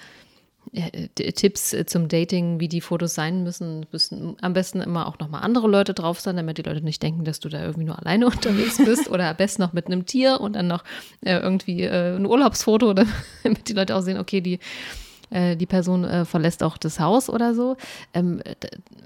[1.15, 5.41] Tipps äh, zum Dating, wie die Fotos sein müssen, müssen am besten immer auch nochmal
[5.43, 8.25] andere Leute drauf sein, damit die Leute nicht denken, dass du da irgendwie nur alleine
[8.27, 10.83] unterwegs bist oder am besten noch mit einem Tier und dann noch
[11.25, 12.93] äh, irgendwie äh, ein Urlaubsfoto,
[13.43, 14.59] damit die Leute auch sehen, okay, die,
[15.29, 17.75] äh, die Person äh, verlässt auch das Haus oder so.
[18.13, 18.41] Ähm,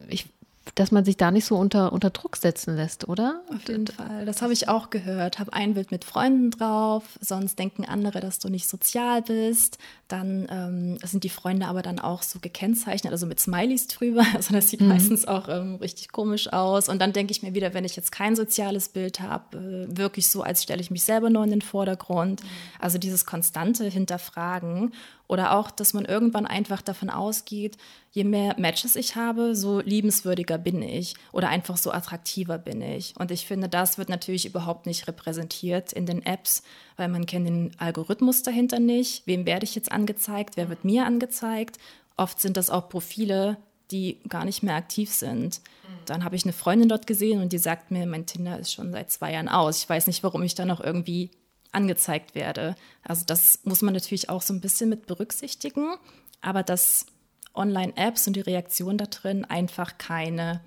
[0.07, 0.27] ich
[0.73, 3.41] dass man sich da nicht so unter, unter Druck setzen lässt, oder?
[3.53, 4.25] Auf jeden Fall.
[4.25, 5.37] Das habe ich auch gehört.
[5.37, 9.77] Hab ein Bild mit Freunden drauf, sonst denken andere, dass du nicht sozial bist.
[10.07, 14.25] Dann ähm, sind die Freunde aber dann auch so gekennzeichnet, also mit Smileys drüber.
[14.35, 14.89] Also das sieht mhm.
[14.89, 16.89] meistens auch ähm, richtig komisch aus.
[16.89, 20.27] Und dann denke ich mir wieder, wenn ich jetzt kein soziales Bild habe, äh, wirklich
[20.27, 22.43] so, als stelle ich mich selber nur in den Vordergrund.
[22.43, 22.47] Mhm.
[22.79, 24.93] Also dieses konstante Hinterfragen
[25.27, 27.77] oder auch, dass man irgendwann einfach davon ausgeht,
[28.11, 33.13] je mehr Matches ich habe, so liebenswürdiger bin ich oder einfach so attraktiver bin ich.
[33.17, 36.63] Und ich finde, das wird natürlich überhaupt nicht repräsentiert in den Apps,
[36.97, 39.25] weil man kennt den Algorithmus dahinter nicht.
[39.25, 40.57] Wem werde ich jetzt angezeigt?
[40.57, 41.79] Wer wird mir angezeigt?
[42.17, 43.57] oft sind das auch Profile,
[43.91, 45.61] die gar nicht mehr aktiv sind.
[46.05, 48.91] Dann habe ich eine Freundin dort gesehen und die sagt mir, mein Tinder ist schon
[48.91, 49.79] seit zwei Jahren aus.
[49.79, 51.31] Ich weiß nicht, warum ich da noch irgendwie
[51.75, 52.75] angezeigt werde.
[53.03, 55.95] Also das muss man natürlich auch so ein bisschen mit berücksichtigen,
[56.41, 57.05] aber dass
[57.53, 60.61] Online-Apps und die Reaktion da drin einfach keine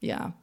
[0.00, 0.34] ja,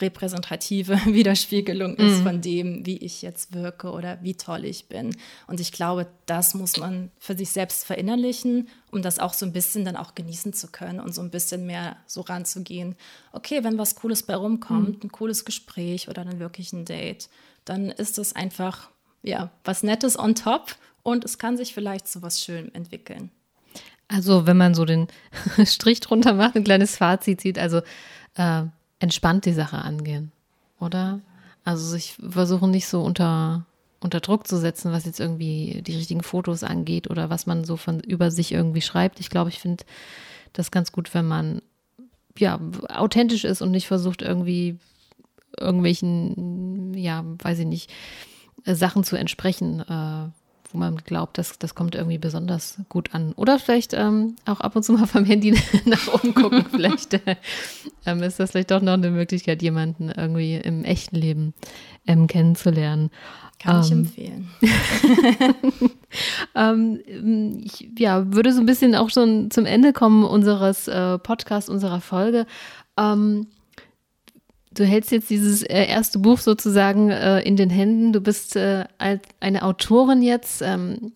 [0.00, 2.22] repräsentative Widerspiegelung ist mhm.
[2.22, 5.16] von dem, wie ich jetzt wirke oder wie toll ich bin.
[5.46, 9.52] Und ich glaube, das muss man für sich selbst verinnerlichen, um das auch so ein
[9.52, 12.96] bisschen dann auch genießen zu können und so ein bisschen mehr so ranzugehen.
[13.32, 15.08] Okay, wenn was Cooles bei rumkommt, mhm.
[15.08, 17.28] ein cooles Gespräch oder dann wirklich ein Date,
[17.64, 18.90] dann ist das einfach,
[19.22, 23.30] ja, was Nettes on top und es kann sich vielleicht zu was Schönem entwickeln.
[24.08, 25.06] Also, wenn man so den
[25.64, 27.82] Strich drunter macht, ein kleines Fazit zieht, also
[28.36, 28.62] äh,
[29.00, 30.32] entspannt die Sache angehen,
[30.80, 31.20] oder?
[31.64, 33.66] Also sich versuchen nicht so unter,
[34.00, 37.76] unter Druck zu setzen, was jetzt irgendwie die richtigen Fotos angeht oder was man so
[37.76, 39.20] von über sich irgendwie schreibt.
[39.20, 39.84] Ich glaube, ich finde
[40.54, 41.60] das ganz gut, wenn man
[42.38, 42.58] ja
[42.88, 44.78] authentisch ist und nicht versucht irgendwie
[45.58, 47.92] irgendwelchen, ja, weiß ich nicht,
[48.64, 50.30] Sachen zu entsprechen, äh,
[50.70, 53.32] wo man glaubt, dass das kommt irgendwie besonders gut an.
[53.34, 56.64] Oder vielleicht ähm, auch ab und zu mal vom Handy nach oben gucken.
[56.70, 57.36] vielleicht äh,
[58.04, 61.54] ähm, ist das vielleicht doch noch eine Möglichkeit, jemanden irgendwie im echten Leben
[62.06, 63.10] ähm, kennenzulernen.
[63.58, 64.48] Kann ich ähm, empfehlen.
[66.54, 67.00] ähm,
[67.64, 72.00] ich ja, würde so ein bisschen auch schon zum Ende kommen unseres äh, Podcasts, unserer
[72.00, 72.46] Folge.
[72.96, 73.48] Ähm,
[74.78, 78.12] Du hältst jetzt dieses äh, erste Buch sozusagen äh, in den Händen.
[78.12, 78.86] Du bist äh,
[79.40, 80.62] eine Autorin jetzt.
[80.62, 81.14] Ähm,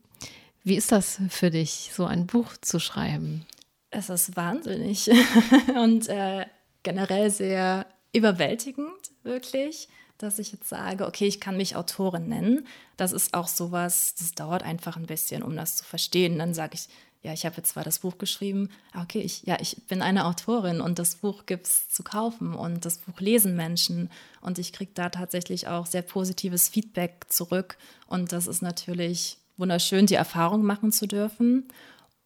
[0.65, 3.47] wie ist das für dich, so ein Buch zu schreiben?
[3.91, 5.09] Es ist wahnsinnig
[5.81, 6.45] und äh,
[6.83, 9.87] generell sehr überwältigend, wirklich,
[10.19, 12.67] dass ich jetzt sage, okay, ich kann mich Autorin nennen.
[12.97, 16.37] Das ist auch sowas, das dauert einfach ein bisschen, um das zu verstehen.
[16.37, 16.89] Dann sage ich,
[17.23, 18.69] ja, ich habe jetzt zwar das Buch geschrieben,
[19.01, 22.85] okay, ich, ja, ich bin eine Autorin und das Buch gibt es zu kaufen und
[22.85, 24.11] das Buch lesen Menschen
[24.41, 30.07] und ich kriege da tatsächlich auch sehr positives Feedback zurück und das ist natürlich wunderschön,
[30.07, 31.69] die Erfahrung machen zu dürfen.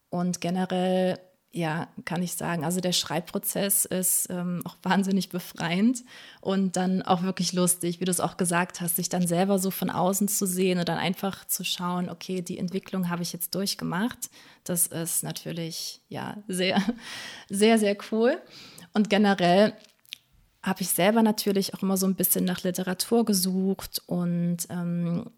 [0.09, 1.19] Und generell
[1.57, 2.67] ja, kann ich sagen.
[2.67, 6.05] Also der Schreibprozess ist ähm, auch wahnsinnig befreiend
[6.43, 9.71] und dann auch wirklich lustig, wie du es auch gesagt hast, sich dann selber so
[9.71, 13.55] von außen zu sehen und dann einfach zu schauen, okay, die Entwicklung habe ich jetzt
[13.55, 14.29] durchgemacht.
[14.65, 16.83] Das ist natürlich ja sehr,
[17.49, 18.39] sehr, sehr cool.
[18.93, 19.73] Und generell
[20.63, 25.31] habe ich selber natürlich auch immer so ein bisschen nach Literatur gesucht und ähm,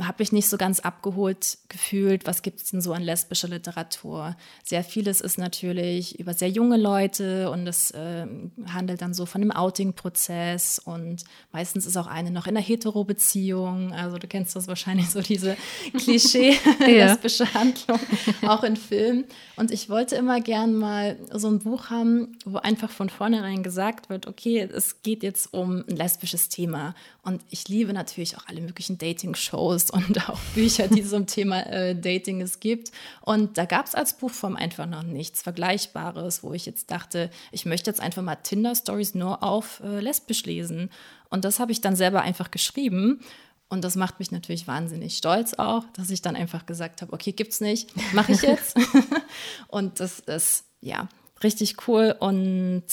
[0.00, 4.36] habe mich nicht so ganz abgeholt gefühlt, was gibt es denn so an lesbischer Literatur.
[4.64, 8.26] Sehr vieles ist natürlich über sehr junge Leute und es äh,
[8.66, 11.22] handelt dann so von dem Outing-Prozess und
[11.52, 13.92] meistens ist auch eine noch in einer Hetero-Beziehung.
[13.92, 15.56] Also du kennst das wahrscheinlich so, diese
[15.96, 18.00] Klischee-lesbische Handlung,
[18.42, 19.24] auch in Filmen.
[19.54, 24.10] Und ich wollte immer gern mal so ein Buch haben, wo einfach von vornherein gesagt
[24.10, 26.94] wird, okay, es geht jetzt um ein lesbisches Thema.
[27.22, 31.66] Und ich liebe natürlich auch alle möglichen Dating-Shows Videos und auch Bücher, die zum Thema
[31.66, 32.92] äh, Dating es gibt.
[33.20, 37.66] Und da gab es als Buchform einfach noch nichts Vergleichbares, wo ich jetzt dachte, ich
[37.66, 40.90] möchte jetzt einfach mal Tinder-Stories nur auf äh, lesbisch lesen.
[41.28, 43.20] Und das habe ich dann selber einfach geschrieben.
[43.68, 47.32] Und das macht mich natürlich wahnsinnig stolz auch, dass ich dann einfach gesagt habe, okay,
[47.32, 48.76] gibt's nicht, mache ich jetzt.
[49.68, 51.08] und das ist ja
[51.42, 52.84] richtig cool und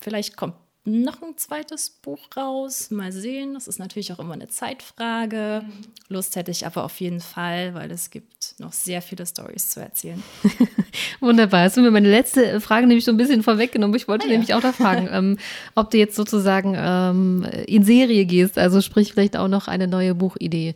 [0.00, 0.56] vielleicht kommt
[0.88, 2.90] noch ein zweites Buch raus.
[2.90, 3.54] Mal sehen.
[3.54, 5.62] Das ist natürlich auch immer eine Zeitfrage.
[5.64, 5.72] Mhm.
[6.08, 9.80] Lust hätte ich aber auf jeden Fall, weil es gibt noch sehr viele Stories zu
[9.80, 10.22] erzählen.
[11.20, 11.64] Wunderbar.
[11.64, 13.96] Hast du mir meine letzte Frage nämlich so ein bisschen vorweggenommen.
[13.96, 15.38] Ich wollte ah, nämlich auch da fragen, ähm,
[15.74, 20.14] ob du jetzt sozusagen ähm, in Serie gehst, also sprich vielleicht auch noch eine neue
[20.14, 20.74] Buchidee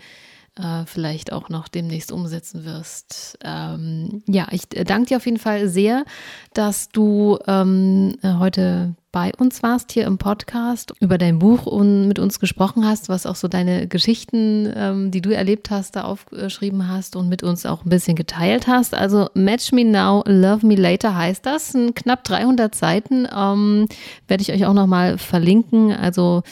[0.58, 3.38] äh, vielleicht auch noch demnächst umsetzen wirst.
[3.42, 6.04] Ähm, ja, ich äh, danke dir auf jeden Fall sehr,
[6.52, 12.08] dass du ähm, äh, heute bei uns warst hier im Podcast, über dein Buch und
[12.08, 16.04] mit uns gesprochen hast, was auch so deine Geschichten, ähm, die du erlebt hast, da
[16.04, 18.94] aufgeschrieben hast und mit uns auch ein bisschen geteilt hast.
[18.94, 21.76] Also Match Me Now, Love Me Later heißt das.
[21.94, 23.86] Knapp 300 Seiten ähm,
[24.28, 25.92] werde ich euch auch nochmal verlinken.
[25.92, 26.42] Also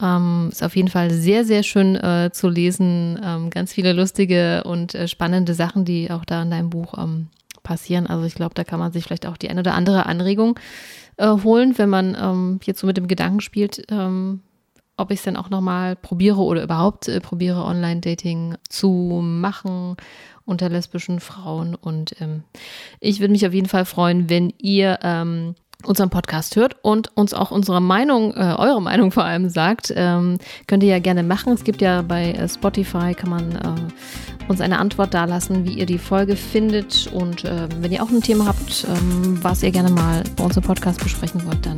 [0.00, 3.20] ähm, ist auf jeden Fall sehr, sehr schön äh, zu lesen.
[3.22, 7.28] Ähm, ganz viele lustige und äh, spannende Sachen, die auch da in deinem Buch ähm,
[7.62, 8.06] passieren.
[8.06, 10.58] Also ich glaube, da kann man sich vielleicht auch die eine oder andere Anregung
[11.16, 14.40] äh, holen, wenn man ähm, jetzt so mit dem Gedanken spielt, ähm,
[14.96, 19.96] ob ich es dann auch nochmal probiere oder überhaupt äh, probiere, Online-Dating zu machen
[20.44, 21.74] unter lesbischen Frauen.
[21.74, 22.44] Und ähm,
[23.00, 27.34] ich würde mich auf jeden Fall freuen, wenn ihr ähm, unseren Podcast hört und uns
[27.34, 31.52] auch unsere Meinung, äh, eure Meinung vor allem sagt, ähm, könnt ihr ja gerne machen.
[31.52, 35.86] Es gibt ja bei äh, Spotify, kann man äh, uns eine Antwort dalassen, wie ihr
[35.86, 37.08] die Folge findet.
[37.12, 40.56] Und äh, wenn ihr auch ein Thema habt, ähm, was ihr gerne mal bei uns
[40.56, 41.76] im Podcast besprechen wollt, dann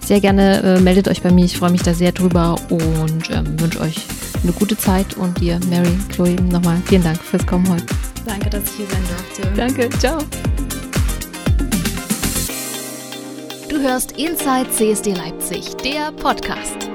[0.00, 1.44] sehr gerne äh, meldet euch bei mir.
[1.44, 3.96] Ich freue mich da sehr drüber und ähm, wünsche euch
[4.42, 5.18] eine gute Zeit.
[5.18, 7.84] Und dir, Mary, Chloe, nochmal vielen Dank fürs Kommen heute.
[8.24, 9.56] Danke, dass ich hier sein durfte.
[9.56, 10.18] Danke, ciao.
[13.72, 16.91] Du hörst Inside CSD Leipzig, der Podcast.